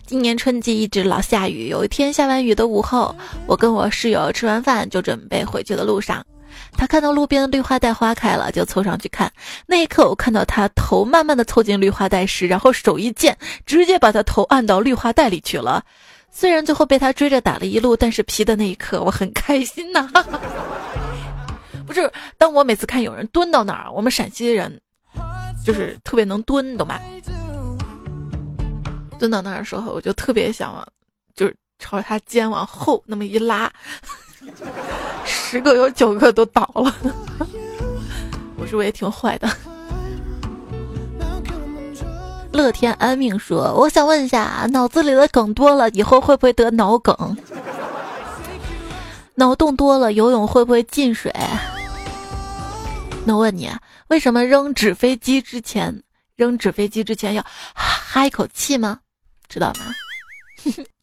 [0.05, 3.15] 今年春季一直老下雨，有一天下完雨的午后，
[3.47, 6.27] 我跟我室友吃完饭就准备回去的路上，
[6.73, 9.33] 他看到路边的绿化带花开了，就凑上去看。
[9.67, 15.85] 那一刻，我看到他头慢慢的凑近绿化带时，然后手一贱，直接把他头按到绿化带里去了。
[16.31, 20.11] 虽然最后被他追着打了一路，但是皮的那一刻，我很开心呐。
[21.87, 24.81] ”不是，当我每次看有人蹲到那儿，我们陕西人
[25.65, 27.01] 就是特别能蹲，懂吧？
[29.19, 30.87] 蹲到那儿的时候，我就特别想往，
[31.35, 33.73] 就是朝着他肩往后那么一拉，
[35.25, 36.95] 十个有九个都倒了。
[38.57, 39.49] 我是不是也挺坏的？
[42.53, 47.37] 乐天安命说：“我想问一下，脑子里的梗多了，以后会不会得脑梗？
[49.35, 51.31] 脑洞多了，游泳会不会进水？”
[53.27, 53.71] 那问你，
[54.09, 56.03] 为什么扔纸飞机之前，
[56.35, 59.01] 扔纸飞机之前要哈一口气吗？
[59.49, 59.93] 知道吗？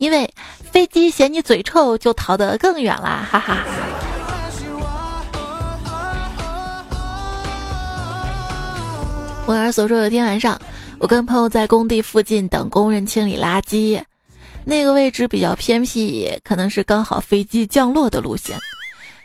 [0.00, 0.32] 因为
[0.72, 3.58] 飞机嫌你嘴臭，就逃得更远啦，哈哈。
[9.44, 10.58] 我儿所说，有天晚上，
[10.98, 14.02] 我跟朋友在工地附近等工人清理垃圾，
[14.64, 18.58] 那个位置比较偏僻，可能是刚好飞机降落的路线。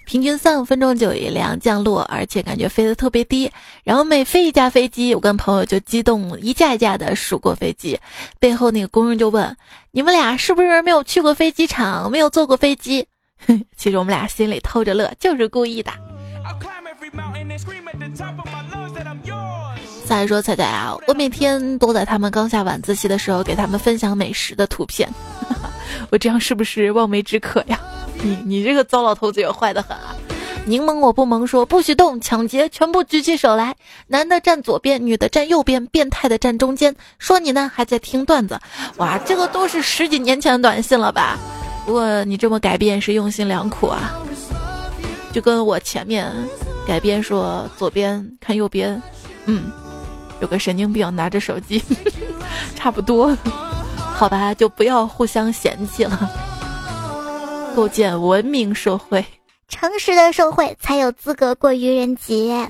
[0.05, 3.51] 平均三五分钟就有一辆降落，而且感觉飞得特别低。
[3.83, 7.99] 然后每飞一架飞机，我跟朋友就激动一架一架的数过飞机。
[8.39, 9.57] 背后那个工人就问
[9.91, 13.07] ：“你们俩是不是没有去过飞机场，没有坐过飞机？”
[13.47, 15.91] 哼 其实我们俩心里偷着乐，就是故意的。
[20.07, 25.09] 再说彩彩啊，我每天都在他们刚下晚自习的时候给他们分享美食的图片，
[26.11, 27.79] 我这样是不是望梅止渴呀？
[28.21, 30.15] 你你这个糟老头子也坏的很啊！
[30.65, 33.75] 柠檬我不萌说不许动，抢劫全部举起手来，
[34.07, 36.95] 男的站左边，女的站右边，变态的站中间。
[37.19, 38.59] 说你呢，还在听段子？
[38.97, 41.37] 哇，这个都是十几年前的短信了吧？
[41.85, 44.13] 不过你这么改变是用心良苦啊，
[45.33, 46.31] 就跟我前面
[46.87, 49.01] 改编说左边看右边，
[49.45, 49.71] 嗯。
[50.41, 51.81] 有个神经病拿着手机，
[52.75, 53.35] 差不多，
[54.15, 56.29] 好吧，就不要互相嫌弃了。
[57.75, 59.25] 构建文明社会，
[59.67, 62.67] 诚实的社会才有资格过愚人节。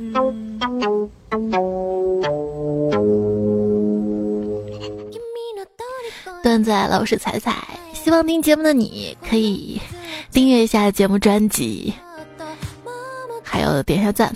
[6.41, 7.56] 段子老师彩彩，
[7.93, 9.82] 希望听节目的你可以
[10.32, 11.93] 订阅一下节目专辑，
[13.43, 14.34] 还有点下赞。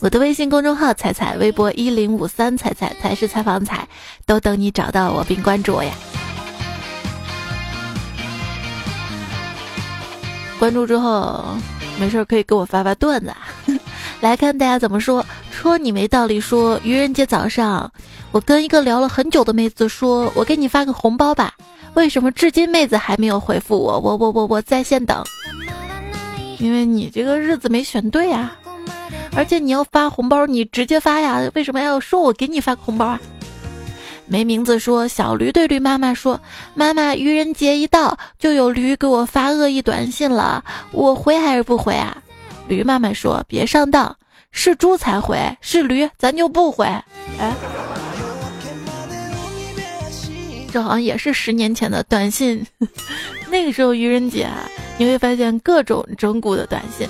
[0.00, 3.88] 我的微信公众号“彩彩”，微博一零五三彩彩才是采访彩，
[4.26, 5.92] 都等你找到我并关注我呀。
[10.56, 11.44] 关注之后，
[11.98, 13.34] 没事可以给我发发段子。
[14.20, 16.40] 来看大家怎么说，说你没道理。
[16.40, 17.90] 说愚人节早上，
[18.30, 21.54] 我跟一个聊了很久的妹子说：“我给你发个红包吧。”
[21.94, 23.98] 为什么至今妹子还没有回复我？
[23.98, 25.24] 我我我我在线等，
[26.58, 28.56] 因为你这个日子没选对啊。
[29.38, 33.20] 而且你要发红包，你直接发呀，为什么要说我给你发个红包啊？
[34.26, 36.40] 没名字说，小驴对驴妈妈说
[36.74, 42.20] ：“妈妈，愚人节一到，就有驴给我发恶意短信了，我回还是不回啊？”
[42.66, 44.16] 驴妈妈说：“别上当，
[44.50, 46.84] 是猪才回，是驴咱就不回。”
[47.38, 47.54] 哎，
[50.72, 52.66] 这好像也是十年前的短信，
[53.48, 54.48] 那个时候愚人节，
[54.98, 57.08] 你会发现各种整蛊的短信。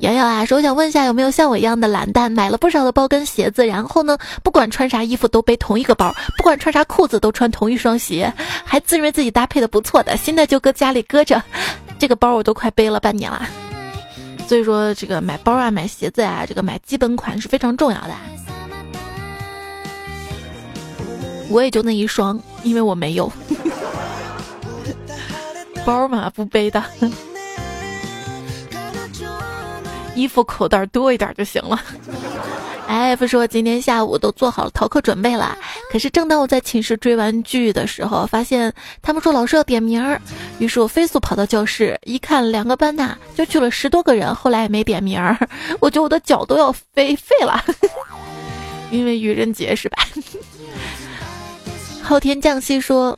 [0.00, 8.32] 瑶瑶啊，说我想问一下，有没有像我一样的懒蛋，买了不少的包跟鞋子，然后呢，不管穿啥衣服都背同一个包，不管穿啥裤子都穿同一双鞋，
[8.64, 11.42] 还自认为自己搭配的不错的，现在就搁家里搁着，
[11.98, 13.46] 这个包我都快背了半年了。
[14.48, 18.14] 所以说，这个买包啊、买鞋子啊，这个买基本款是非常重要的。
[21.50, 23.30] 我也就那一双，因为我没有
[25.84, 26.82] 包嘛，不背的。
[30.14, 31.80] 衣服口袋多一点就行了。
[32.90, 35.56] F 说今天下午都做好了逃课准备了，
[35.92, 40.20] 可是正当我在寝室追完剧的时候，发现他们说老师要点名儿，
[40.58, 45.38] 于是我飞速跑到教室，一看两个班呐就去了十多个人，后来也没点名儿，
[45.78, 47.64] 我觉得我的脚都要飞废了，
[48.90, 50.04] 因为愚人节是吧？
[52.02, 53.16] 昊天降西说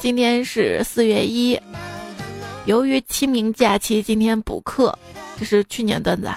[0.00, 1.60] 今天是四月一，
[2.64, 4.98] 由于清明假期，今天补课。
[5.38, 6.28] 这是去年段子。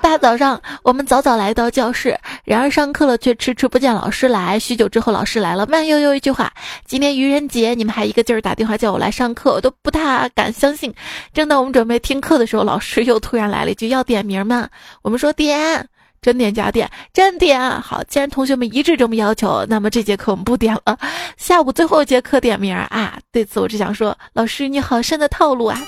[0.00, 4.58] 大早上，我们早早来到教室，然而上课了却迟迟不见老师来。
[4.58, 6.52] 许久之后，老师来了，慢悠悠一句话
[6.84, 10.94] ：“今天愚人节，你们还一个劲儿打电话叫我来上课，我都不太敢相信。”
[11.32, 14.68] 正当我们准备听课的时候，老师又突然来了一句：“要点名吗？”
[15.00, 15.88] 我们说点，
[16.20, 17.80] 真点假点，真点。
[17.80, 20.98] 好，既然同学们一致这么要求，那么这节课我们不点了。
[21.38, 23.18] 下午最后一节课点名啊！
[23.32, 25.80] 对此我只想说，老师你好深的套路啊！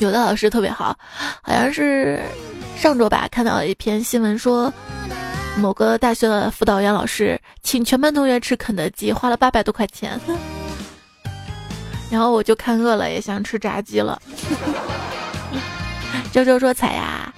[0.00, 0.96] 有的老师特别好，
[1.42, 2.20] 好像是
[2.76, 4.72] 上周吧，看到一篇新闻说，
[5.56, 10.18] 某个大学的辅导员老师请全班同学吃肯德基，花了八百多块钱。
[12.10, 14.20] 然后我就看饿了，也想吃炸鸡了。
[16.32, 17.32] 周周说彩呀，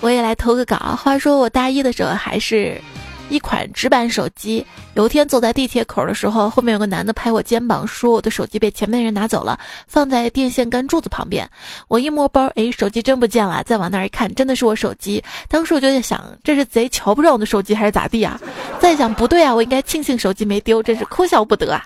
[0.00, 0.76] 我也来投个稿。
[0.76, 2.80] 话说我大一的时候还是。
[3.28, 4.64] 一款直板手机。
[4.94, 11.48] 有一天走在地铁口的时候，后面有个男的拍我肩膀，说我的手机被前面人拿走了，放在电线杆柱子旁边。
[11.88, 13.62] 我一摸包，哎，手机真不见了。
[13.64, 15.22] 再往那儿一看，真的是我手机。
[15.48, 18.40] 当时我就在想，这是贼瞧不上我的手机还是咋地啊？
[18.80, 21.84] 再想不对啊，我应该庆幸手机没丢，真是哭笑不得啊！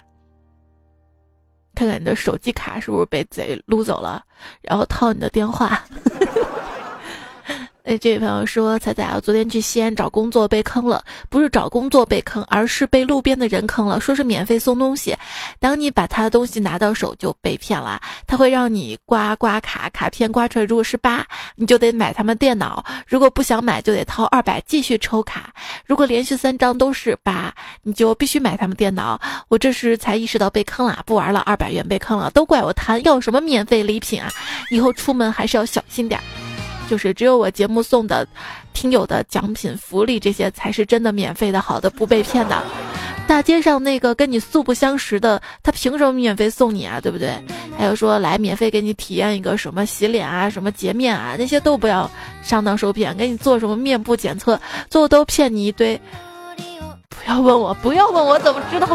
[1.74, 4.22] 看看你的手机卡是不是被贼撸走了，
[4.60, 5.82] 然后套你的电话。
[7.84, 14.00] 哎，这位朋友说：“彩彩啊，昨天去西安找工作被坑了，不是找工作被坑，而是被路边的人坑了。
[14.00, 15.16] 说是免费送东西，
[15.58, 18.00] 当你把他的东西拿到手就被骗了。
[18.24, 21.26] 他会让你刮刮卡，卡片刮出来如果是八，
[21.56, 25.52] 你就得买他们电脑；如果不想买，就得掏二百继续抽卡。
[25.84, 27.52] 如果连续三张都是八，
[27.82, 29.20] 你就必须买他们电脑。
[29.48, 34.30] 我这时才意识到被坑了，不玩了，二百元被坑了，都怪我贪，要什么免费礼品啊？
[34.70, 36.20] 以后出门还是要小心点。”
[36.92, 38.28] 就是只有我节目送的
[38.74, 42.62] 听友的奖品福利，这些才是真的免费的好的，不被骗的。
[43.26, 47.00] 大街上那个跟你素不相识的，他凭什么免费送你啊？
[47.00, 47.32] 对不对？
[47.78, 52.10] 还有说来免费给你体验一个什么洗脸啊，什么洁面啊，那些都不要
[52.42, 53.16] 上当受骗。
[53.16, 55.98] 给你做什么面部检测，最后都骗你一堆。
[57.08, 58.86] 不要问我，不要问我怎么知道，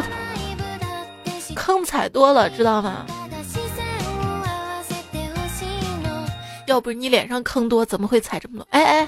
[1.55, 3.07] 坑踩多了，知道吗？
[6.67, 8.67] 要不是你脸上坑多，怎么会踩这么多？
[8.71, 9.07] 哎哎，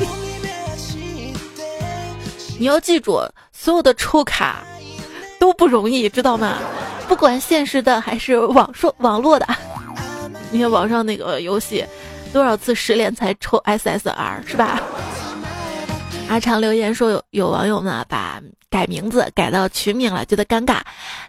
[2.58, 3.20] 你要记住，
[3.52, 4.62] 所有的抽卡
[5.38, 6.58] 都不容易，知道吗？
[7.06, 9.46] 不管现实的还是网说网络的，
[10.50, 11.84] 你看网上那个游戏，
[12.32, 14.80] 多少次失联才抽 SSR 是吧？
[16.28, 20.80] 阿长留言说有有网友呢把改名字改到群名了，觉得尴尬。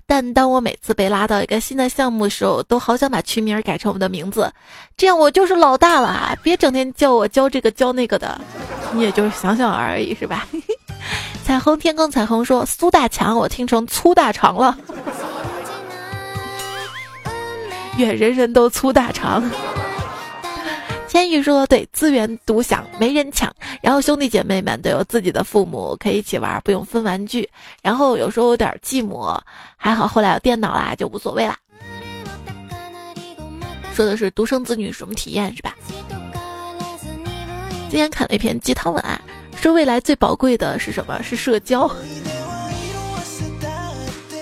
[0.07, 4.51] 但当我每次被拉到一个新的项目的时候，都好想把群名改成我们的名字，
[4.97, 6.35] 这样我就是老大了啊！
[6.41, 8.41] 别整天叫我教这个教那个的，
[8.93, 10.47] 你也就是想想而已，是吧？
[11.45, 14.75] 彩虹天空彩虹说苏大强，我听成粗大肠了。
[17.97, 19.43] 愿人人都粗大肠。
[21.08, 23.53] 千羽说：“对，资源独享，没人抢。
[23.82, 27.49] 然后兄弟姐妹们都有自己的父母，可以一起玩，不用分玩具。
[27.82, 29.39] 然后有时候有点寂寞，
[29.78, 31.58] 还好后来有电脑啦，就无所谓啦。”
[33.93, 35.74] 说的是独生子女什么体验是吧？
[37.89, 39.22] 今天看了一篇鸡汤文啊，
[39.56, 41.22] 说未来最宝贵的是什么？
[41.24, 41.89] 是社交。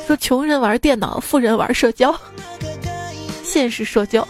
[0.07, 2.19] 说穷人玩电脑，富人玩社交，
[3.43, 4.27] 现实社交。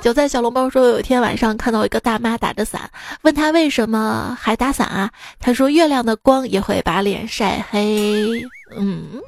[0.00, 2.90] 韭菜小笼包说，有一天晚上看到一个大妈打着伞，
[3.22, 5.10] 问他为什么还打伞啊？
[5.40, 8.42] 他说月亮的光也会把脸晒黑。
[8.76, 9.20] 嗯，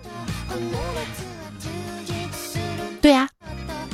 [3.00, 3.28] 对呀，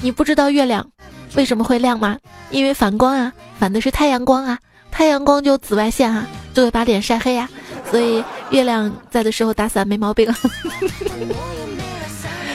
[0.02, 0.86] 你不知道月亮
[1.34, 2.18] 为什么会亮吗？
[2.50, 4.58] 因为反光啊，反的是太阳光啊，
[4.90, 7.48] 太阳光就紫外线啊，就会把脸晒黑呀。
[7.90, 10.32] 所以月亮在的时候打伞没毛病。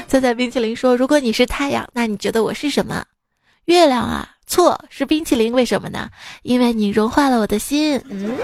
[0.07, 3.03] 菜菜冰淇淋说，如果你是太阳，那你觉得我是什么？
[3.71, 6.09] 月亮啊，错是冰淇淋，为什么呢？
[6.43, 7.99] 因为你融化了我的心。
[8.09, 8.37] 嗯，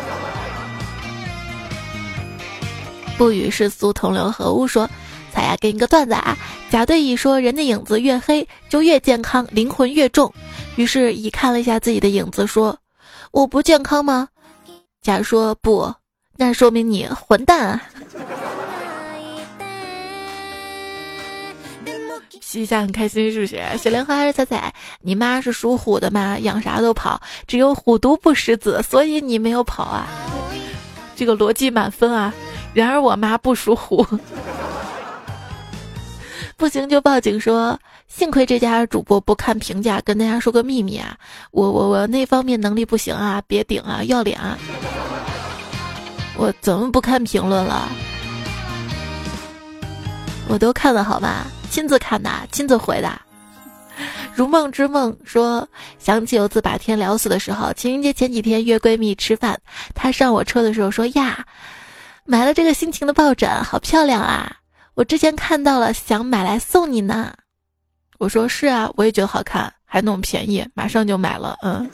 [3.17, 4.65] 不与世俗同流合污。
[4.65, 4.89] 说，
[5.34, 6.38] 彩呀，给你个段子啊。
[6.69, 10.34] 甲对乙说，人的影子越黑就越健康，灵魂越重。
[10.75, 12.78] 于是乙看了一下自己的影子，说
[13.32, 14.30] ：“我不健康吗？”
[15.01, 15.93] 甲说：“不，
[16.38, 17.84] 那说明你混蛋啊。”
[22.50, 23.62] 西夏很开心，是不是？
[23.78, 24.74] 小莲花还是彩彩？
[25.02, 26.39] 你妈是属虎的吗？
[26.39, 30.08] 养啥都跑，只有虎毒不食子，所以你没有跑啊？
[31.14, 32.34] 这个逻辑满分啊！
[32.74, 34.08] 然而我妈不属虎，
[36.56, 37.78] 不行就报警说。
[38.08, 41.18] 幸亏这家主播不看评价，跟大家说个秘密啊，
[41.52, 44.58] 我我我那方面能力不行啊，别顶啊，要脸啊！
[46.38, 47.89] 我怎么不看评论了？
[50.48, 51.45] 我都看了，好吧？
[51.70, 53.22] 亲自看的，亲自回的。
[54.36, 59.59] 如梦之梦说，想起有次把天聊死的时候，情人节前几天约闺蜜吃饭，
[59.95, 61.45] 她上我车的时候说呀，
[62.24, 64.57] 买了这个心情的抱枕，好漂亮啊！
[64.93, 67.34] 我之前看到了，想买来送你呢。
[68.20, 71.57] 我说是啊，我也觉得好看，还那么便宜，马上就买了。
[71.63, 71.89] 嗯。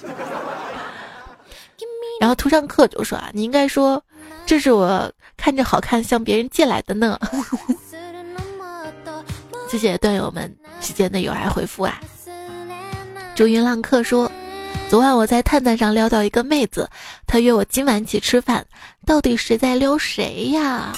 [2.19, 4.01] 然后涂上课就说啊，你应该说，
[4.45, 7.17] 这是我看着好看向别人借来的呢。
[9.74, 11.99] 谢谢段友们之间的友爱回复啊！
[13.34, 14.32] 朱云浪客说，
[14.88, 16.88] 昨晚我在探探上撩到一个妹子，
[17.26, 18.63] 她约我今晚一起吃饭，
[19.03, 20.93] 到底谁在撩谁呀？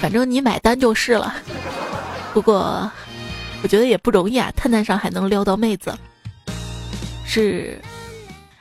[0.00, 1.34] 反正你买单就是了。
[2.32, 2.88] 不过
[3.64, 5.92] 我觉得也不容易啊，探探上还能撩到妹子。
[7.26, 7.82] 是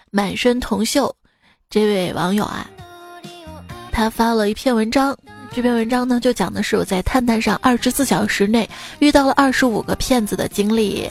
[0.09, 1.13] 满身铜锈
[1.69, 2.67] 这位网友啊，
[3.91, 5.15] 他发了一篇文章。
[5.51, 8.69] 这篇文章呢，就讲的是我在探探上二十四小时内
[8.99, 11.09] 遇到了二十五个骗子的经历，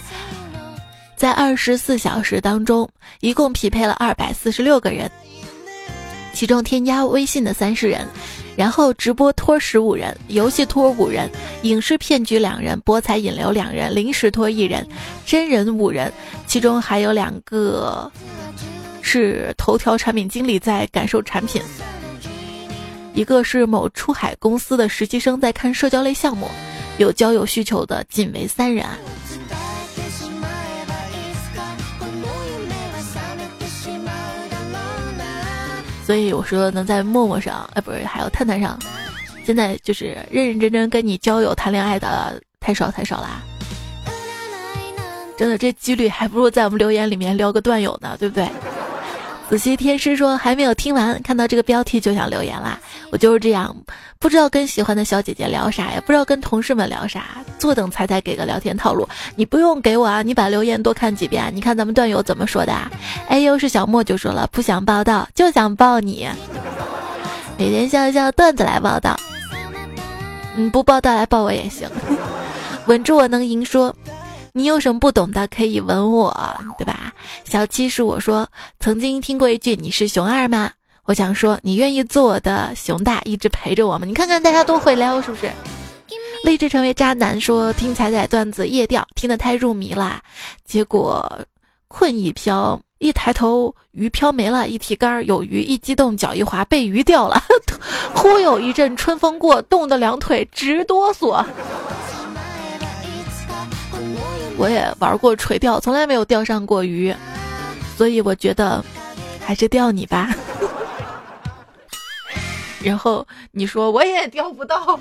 [1.17, 2.89] 在二十四小时当中，
[3.21, 5.11] 一共匹配了二百四十六个人，
[6.33, 8.07] 其中添加微信的三十人，
[8.57, 11.29] 然后直播托十五人，游戏托五人，
[11.63, 14.87] 影视骗局两人，博彩引流两人，临时托一人，
[15.27, 16.11] 真人五人，
[16.47, 18.11] 其中还有两个
[19.03, 21.61] 是头条产品经理在感受产品，
[23.15, 26.49] 一个是某出海公司的实习生在看社交类项目，
[26.99, 28.87] 有交友需求的仅为三人。
[36.07, 38.79] 所以我说能在陌陌上，哎，不是，还有探探上，
[39.45, 43.43] 现在就是认认真真跟你交友谈恋爱的太少太少啦。
[45.37, 48.49] 真的，这几率还不如在我们留言里面撩个段友呢，对不对？
[49.49, 52.79] 子熙天师说还没有听完，看到这个标题就想留言啦。
[53.11, 53.75] 我就是这样，
[54.19, 57.25] 不知道跟喜欢的小姐姐聊啥呀，不知道跟同事们聊啥，
[57.59, 59.09] 坐等彩彩给个聊天套路。
[59.37, 62.75] 你不用给我啊，你把留言多看几遍，你看咱们段友怎么说的。
[63.27, 66.29] 哎，又是小莫就说了，不想报道，就想抱你。
[67.57, 69.19] 每天笑一笑段子来报道，
[70.57, 71.89] 嗯，不报道来抱我也行。
[72.85, 73.97] 稳住我能赢说。
[74.59, 76.37] 你有什么不懂的可以问我，
[76.77, 77.13] 对吧？
[77.45, 78.45] 小七是我说，
[78.81, 80.73] 曾经听过一句“你是熊二吗？”
[81.07, 84.05] 我想说，你愿意做我的熊大，一直陪着我吗？
[84.05, 85.49] 你看看大家都会撩，是不是？
[86.43, 90.21] 立志成为渣男说听彩彩段子夜钓，听得太入迷了，
[90.65, 91.41] 结果
[91.87, 97.41] 困一飘，一抬头鱼漂没了，一提竿有鱼，一激动脚一滑被鱼钓了，
[98.13, 101.45] 忽有一阵春风过，冻得两腿直哆嗦。
[104.59, 107.15] 我也玩过垂钓，从来没有钓上过鱼，
[107.97, 108.85] 所以我觉得
[109.41, 110.35] 还是钓你吧。
[112.83, 114.99] 然后你说我也钓不到，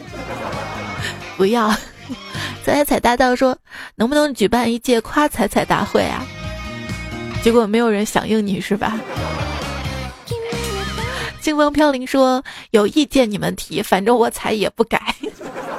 [1.35, 1.73] 不要。
[2.63, 3.57] 彩彩大道说
[3.95, 6.23] 能不能举办一届夸彩彩大会啊？
[7.41, 8.99] 结果没有人响应你是吧？
[11.41, 15.15] 清风飘零说有意见你们提，反正我踩也不改。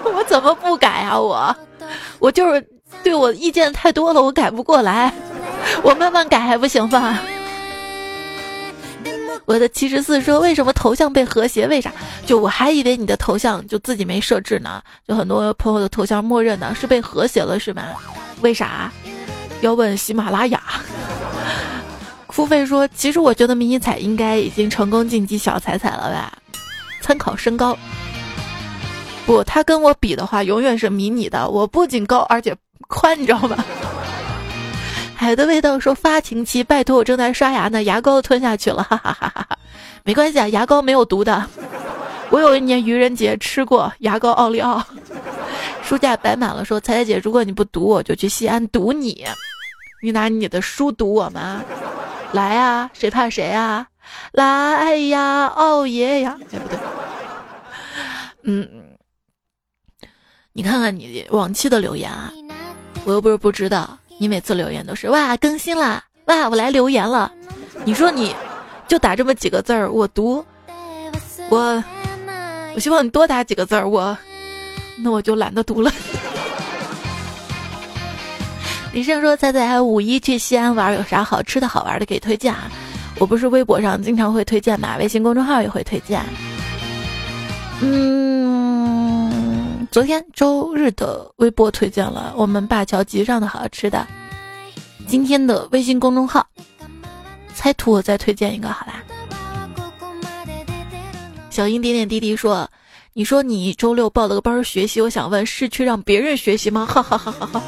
[0.02, 1.16] 我怎么不改啊？
[1.20, 1.56] 我
[2.18, 2.68] 我就是。
[3.02, 5.12] 对我意见太多了，我改不过来，
[5.82, 7.18] 我慢慢改还不行吗？
[9.44, 11.66] 我的七十四说为什么头像被和谐？
[11.68, 11.90] 为啥？
[12.26, 17.82] 就我还以为你的头像就自己没设置呢，就很多朋友的头像默认的是被和谐了是吗？
[18.42, 18.92] 为啥？
[19.62, 20.62] 要问喜马拉雅。
[22.28, 26.32] 付费说，其实我觉得迷你彩应该已经成功晋级小彩彩了吧？
[27.00, 27.76] 参考身高。
[29.28, 31.46] 不，他跟我比的话，永远是迷你的。
[31.50, 32.56] 我不仅高，而且。
[32.88, 33.62] 宽，你知道吧？
[35.14, 39.58] 海的味道说发情期，拜托我正在刷牙呢，牙膏吞下去了，哈哈哈哈哈。
[40.02, 41.44] 没关系啊，牙膏没有毒的。
[42.30, 44.82] 我有一年愚人节吃过牙膏奥利奥。
[45.82, 49.26] 书架摆满了，说彩彩姐，如果你不堵我，就去西安堵你。
[50.02, 51.62] 你拿你的书堵我吗？
[52.32, 53.86] 来呀，谁怕谁啊？
[54.32, 56.38] 来呀，奥爷呀！
[56.52, 56.78] 哎，不对，
[58.44, 58.66] 嗯，
[60.58, 62.32] 你看看你往期的留言啊。
[63.04, 67.30] 我又不是不知道，你每次留言都是哇更新啦，哇我来留言了。
[67.84, 68.34] 你说你
[68.88, 70.44] 就打这么几个字儿，我读，
[71.48, 71.84] 我
[72.74, 74.18] 我希望你多打几个字儿，我
[74.96, 75.92] 那我就懒得读了。
[78.92, 82.68] 李胜说：“猜猜五一去西安玩有啥好吃的好玩的给推荐啊？
[83.20, 86.20] 我不是微博上经常会推荐嘛，微信公众号也会推荐。
[87.80, 88.97] 嗯。”
[89.90, 94.06] 昨天周日的微博推荐了我们灞桥集上的好吃的，
[95.06, 96.46] 今天的微信公众号
[97.54, 99.02] 猜图我再推荐一个好啦。
[101.48, 102.68] 小英点点滴滴说
[103.14, 107.62] ：“你说你周六报了个班学习，我想问是去让别人学习吗？”哈哈哈哈哈！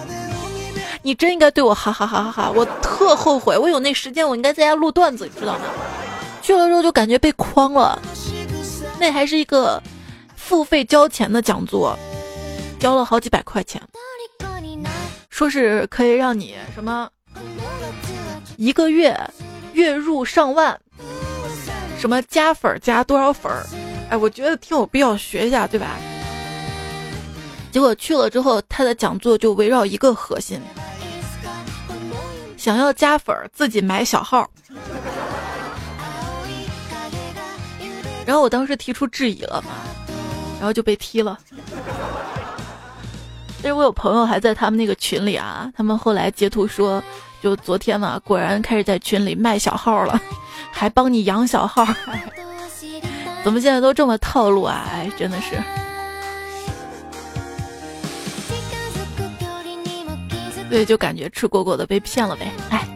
[1.02, 2.52] 你真应该对我哈哈哈哈哈！
[2.54, 5.64] 我特后悔，我有那时间我应该在家录段子，你知道吗？
[6.42, 8.00] 去了之后就感觉被诓了，
[9.00, 9.82] 那还是一个
[10.36, 11.98] 付费交钱的讲座。
[12.80, 13.80] 交了好几百块钱，
[15.28, 17.08] 说是可以让你什么
[18.56, 19.14] 一个月
[19.74, 20.80] 月入上万，
[21.98, 23.66] 什么加粉加多少粉儿？
[24.08, 25.88] 哎，我觉得挺有必要学一下，对吧？
[27.70, 30.58] 结果去了之后，他的讲座就围绕一个核心：
[32.56, 34.48] 想要加粉，自己买小号。
[38.24, 39.72] 然后我当时提出质疑了嘛，
[40.58, 41.38] 然后就被踢了。
[43.72, 47.02] 我有朋友还在他们那个群里啊，他们后来截图说，
[47.42, 50.20] 就昨天嘛，果然开始在群里卖小号了，
[50.70, 51.86] 还帮你养小号，
[53.44, 54.86] 怎么现在都这么套路啊？
[54.92, 55.62] 哎，真的是，
[60.68, 62.86] 对，就感觉吃果果的被骗了呗，哎。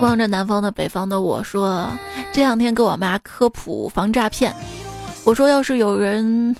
[0.00, 1.90] 望着南方的北方的我说，
[2.32, 4.54] 这两天给我妈科普防诈骗。
[5.28, 6.56] 我说要是有人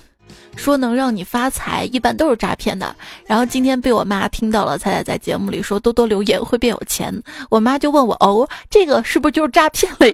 [0.55, 2.95] 说能让你发财，一般都是诈骗的。
[3.25, 7.11] 然后今天被我妈听到了，才在在节目里说多多留言会变有钱。
[7.49, 10.13] 我妈就问我哦，这个是不是就是诈骗了呀？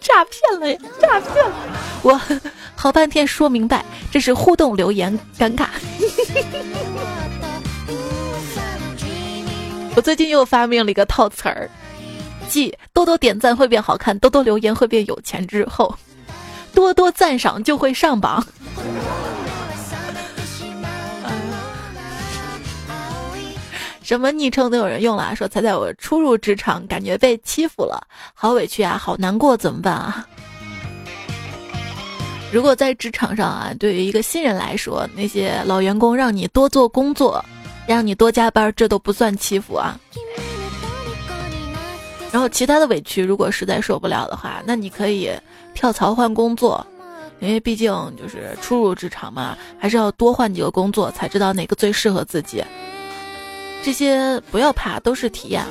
[0.00, 0.76] 诈骗了呀？
[1.00, 1.54] 诈骗了！
[2.02, 2.20] 我
[2.74, 5.68] 好半天说明白，这是互动留言，尴尬。
[9.94, 11.70] 我最近又发明了一个套词儿。
[12.48, 15.94] 继多多点赞会变好看，多多留言会变有钱之后，
[16.76, 18.46] 多多赞赏就会上榜。
[24.02, 30.26] 什么昵称都有人用了，说猜猜我初入职场，感觉被欺负了，好委屈啊，好难过，怎么办啊？
[32.52, 37.42] 如果在职场上啊，对于一个新人来说，那些老员工让你多做工作，
[37.86, 39.98] 让你多加班，这都不算欺负啊。
[42.30, 45.30] 然后其他的委屈，如果实在受不了的话，那你可以
[45.76, 46.84] 跳槽换工作，
[47.38, 52.64] 因为毕竟就是初入职场嘛，还是要多换几个工作才知道哪个最适合自己。
[53.82, 55.64] 这些不要怕，都是体验。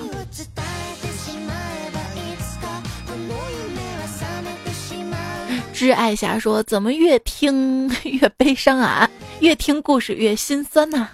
[5.74, 9.10] 挚爱侠说：“怎么越听 越悲伤啊？
[9.42, 11.10] 越听故事越心酸呐？”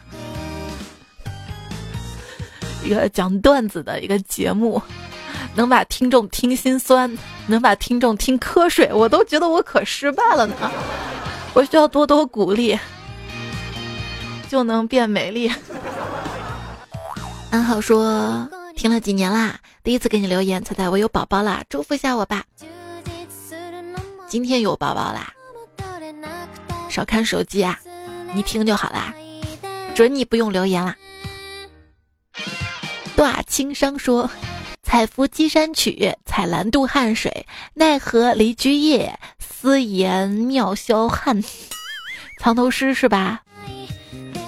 [2.86, 4.80] 一个讲段子的一个节目。
[5.54, 10.56] 能把听众听心酸，能把听众听瞌睡，我都觉得我可失败了呢。
[11.54, 12.80] 我需要多多鼓励，
[14.50, 15.52] 就能变美丽。
[17.50, 22.44] 安好说听了几年啦，第一次给你留言，猜猜我有宝宝啦，祝福一下我吧。
[24.30, 25.34] 今天有宝宝啦，
[26.90, 27.78] 少看手机啊，
[28.34, 29.14] 你听就好啦，
[29.94, 30.96] 准你不用留言啦。
[33.18, 34.30] 大轻伤说。
[34.84, 41.42] 采拂稽山曲，采兰渡汉水，奈何离居夜，思言妙销汉。
[42.42, 43.42] 藏头诗是吧？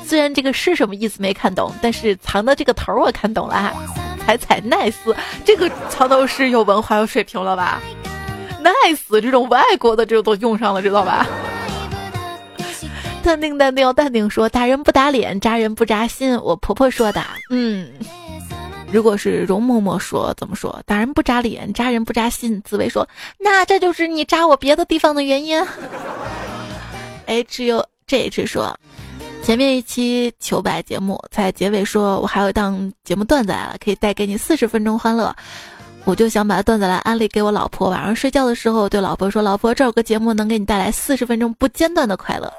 [0.06, 3.74] 虽然这个诗什么意思没看懂，但是藏的这个头我看懂了。
[4.26, 5.16] 采采奈斯，
[5.46, 7.82] 这个藏头诗有文化有水平了吧
[8.64, 11.28] ？nice 这种外国的这都用上了，知道吧？
[13.22, 16.38] 淡定淡定要淡定说，打人不打脸，扎人不扎心。
[16.42, 17.94] 我婆婆说的，嗯。
[18.94, 20.80] 如果是容嬷嬷说怎么说？
[20.86, 22.62] 打人不扎脸，扎人不扎心。
[22.62, 23.10] 紫薇说
[23.42, 25.60] ：“那这就是你扎我别的地方的原因。
[27.26, 28.78] h u j h 说
[29.42, 35.36] ：“前面一期求白节目在结尾说，我还有一档节目段子来了，可以带给你四十分钟欢乐。
[36.06, 42.54] 我就想把段子来安利给我老婆，晚上睡觉的时候对老婆说：老婆，这有个节目能给你带来四十分钟不间断的快乐。”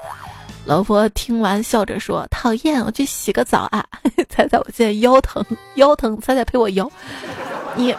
[0.65, 3.85] 老婆听完笑着说：“讨厌，我去洗个澡啊！”
[4.27, 5.45] 猜猜我现在腰疼，
[5.75, 6.91] 腰疼，猜猜陪我腰。
[7.75, 7.95] 你，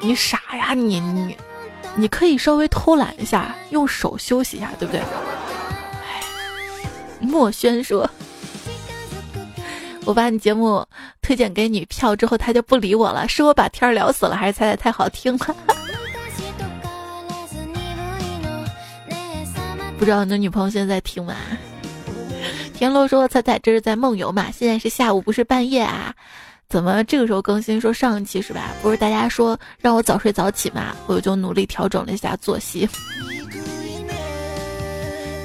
[0.00, 1.36] 你傻呀你你，
[1.94, 5.02] 你可以稍微偷懒一下，用手休息一下，对不对？
[7.20, 8.08] 莫轩说
[10.06, 10.82] ：“我把你节目
[11.20, 15.54] 推荐给女票之后，他就不理我了，是我把天聊死了，还是猜猜太好听了？”
[19.98, 21.34] 不知道你的女朋友现在在听吗？
[22.80, 24.50] 田螺说：“猜猜这是在梦游嘛？
[24.50, 26.14] 现在是下午，不是半夜啊？
[26.66, 27.78] 怎么这个时候更新？
[27.78, 28.74] 说上一期是吧？
[28.80, 30.96] 不是大家说让我早睡早起嘛？
[31.06, 32.88] 我就努力调整了一下作息。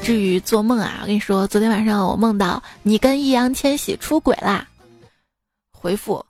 [0.02, 4.66] 至于做梦啊，我跟你说，昨天晚上我梦到你跟易烊千玺出轨啦。
[5.74, 6.26] 回复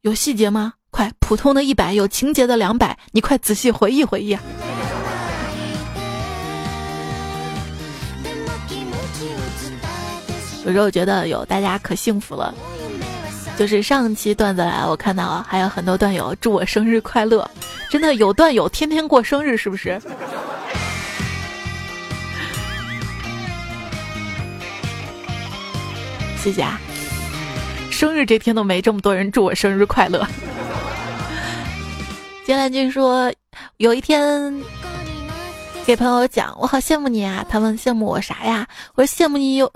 [0.00, 0.72] 有细节吗？
[0.90, 4.36] 快，普通的一百，有情节的两百，你快仔细回忆回忆！”
[10.64, 12.54] 有时候觉得有大家可幸福了，
[13.58, 17.48] 就是上期段子来，我看到还有很多段友祝我生日快乐，
[17.90, 20.00] 真的有段友天天过生日，是不是？
[26.42, 26.80] 谢谢啊，
[27.90, 30.26] 生日这天都没这么多人祝我生日快乐。
[32.46, 33.32] 金兰君说，
[33.76, 34.54] 有一天。
[35.86, 37.44] 给朋友讲，我好羡慕你啊！
[37.46, 38.66] 他问羡慕我啥呀？
[38.94, 39.70] 我说羡慕你有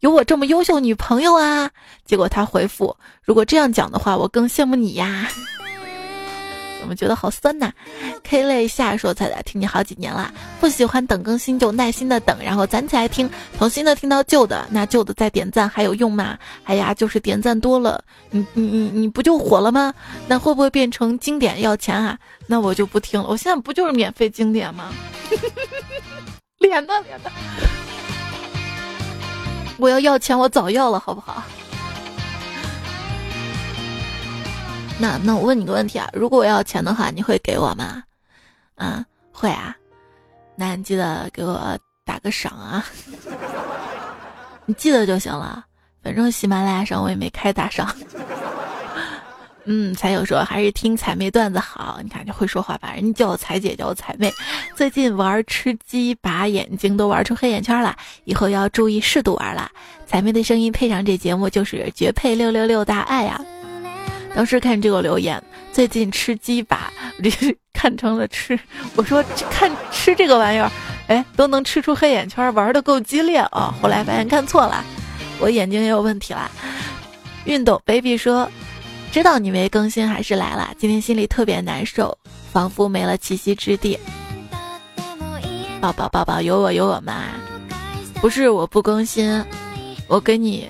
[0.00, 1.70] 有我这么优秀女朋友啊！
[2.04, 5.28] 结果他回复，如果这样讲的话，我更羡慕你呀。
[6.86, 7.72] 怎么觉得好酸呐
[8.22, 13.28] ？K 泪下说彩彩听你好几年了，不喜欢等更新就耐心的等，然后攒起来听，
[13.58, 16.38] 从新的听到旧的，那旧的再点赞还有用吗？
[16.62, 19.92] 哎呀，就是点赞多了，你你你你不就火了吗？
[20.28, 22.16] 那会不会变成经典要钱啊？
[22.46, 24.92] 那我就不听了，我现在不就是免费经典吗？
[26.58, 27.30] 脸呢脸呢？
[29.78, 31.42] 我要要钱，我早要了，好不好？
[34.98, 38.02] 那那我问你个问题啊，如果我要钱的话，你会给我吗？
[38.76, 39.76] 啊，会啊。
[40.56, 42.84] 那你记得给我打个赏啊，
[44.64, 45.64] 你记得就行了。
[46.02, 47.94] 反正喜马拉雅上我也没开打赏。
[49.68, 52.92] 嗯，才友说还是听彩妹段子好，你看就会说话吧。
[52.94, 54.32] 人家叫我彩姐，叫我彩妹。
[54.76, 57.94] 最近玩吃鸡，把眼睛都玩出黑眼圈了，
[58.24, 59.70] 以后要注意适度玩了。
[60.06, 63.38] 彩妹的声音配上这节目就是绝配六六六大爱呀！
[64.36, 68.56] 当时看这个留言，最近吃鸡吧，我这是看成了吃。
[68.94, 70.70] 我说看吃这个玩意儿，
[71.06, 73.74] 哎，都能吃出黑眼圈，玩的够激烈啊！
[73.80, 74.84] 后来发现看错了，
[75.40, 76.50] 我眼睛也有问题了。
[77.46, 78.46] 运动 baby 说。
[79.12, 82.18] 知道你没更新还是来了，今天心里特别难受，
[82.52, 83.98] 仿佛没了栖息之地。
[85.80, 87.32] 抱抱抱抱，有我有我们啊！
[88.20, 89.42] 不是我不更新，
[90.06, 90.68] 我给你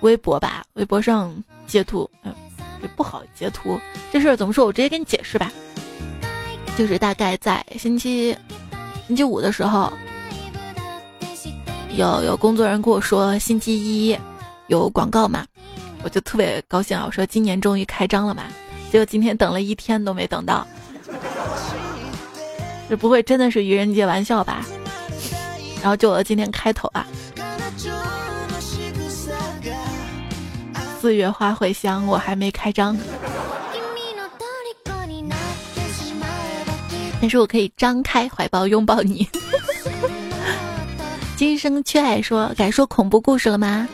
[0.00, 1.32] 微博吧，微博上
[1.66, 2.34] 截图，嗯，
[2.82, 3.78] 也不好截图。
[4.12, 4.66] 这事儿怎么说？
[4.66, 5.50] 我直接给你解释吧。
[6.76, 8.36] 就是大概在星期
[9.06, 9.92] 星期五的时候，
[11.96, 14.16] 有有工作人员跟我说星期一
[14.68, 15.46] 有广告嘛。
[16.04, 17.04] 我就特别高兴啊！
[17.06, 18.42] 我说今年终于开张了嘛，
[18.90, 20.66] 结果今天等了一天都没等到，
[22.88, 24.66] 这不会真的是愚人节玩笑吧？
[25.80, 27.06] 然后就我今天开头啊，
[31.02, 32.96] 四月花会香，我还没开张，
[37.20, 39.28] 但是我可以张开怀抱拥抱你。
[41.36, 43.88] 今生缺爱说敢说恐怖故事了吗？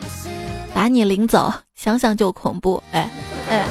[0.71, 1.51] 把你领走。
[1.73, 3.09] 想想就恐怖，哎
[3.49, 3.65] 哎！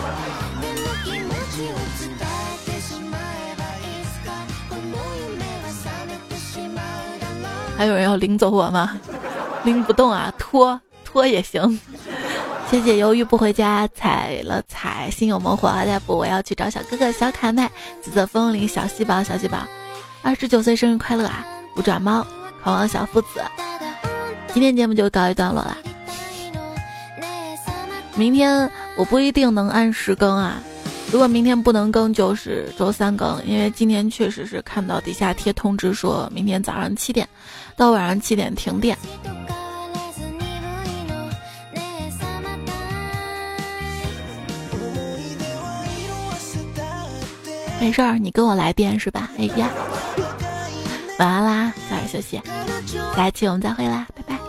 [7.76, 8.99] 还有人要领走我吗？
[9.62, 11.78] 拎不动啊，拖拖也行。
[12.70, 15.86] 谢谢犹豫不回家，踩了踩，心有猛火啊！
[15.86, 17.70] 再不，我要去找小哥哥小卡麦，
[18.02, 19.56] 紫色风铃，小细胞，小细胞，
[20.20, 21.46] 二十九岁生日快乐啊！
[21.76, 22.26] 五爪猫，
[22.62, 23.40] 狂妄小父子，
[24.52, 25.78] 今天节目就告一段落了。
[28.16, 30.60] 明天我不一定能按时更啊，
[31.10, 37.26] 如果明天不能更，就是周三更，因为今天确实是看到底下贴通知，说明天早上七点
[37.76, 38.98] 到晚上七点停电。
[47.81, 49.31] 没事儿，你跟我来电是吧？
[49.39, 49.70] 哎呀，
[51.18, 52.41] 晚安啦，早点休息，
[53.16, 54.07] 下期我们再会啦。
[54.14, 54.47] 拜拜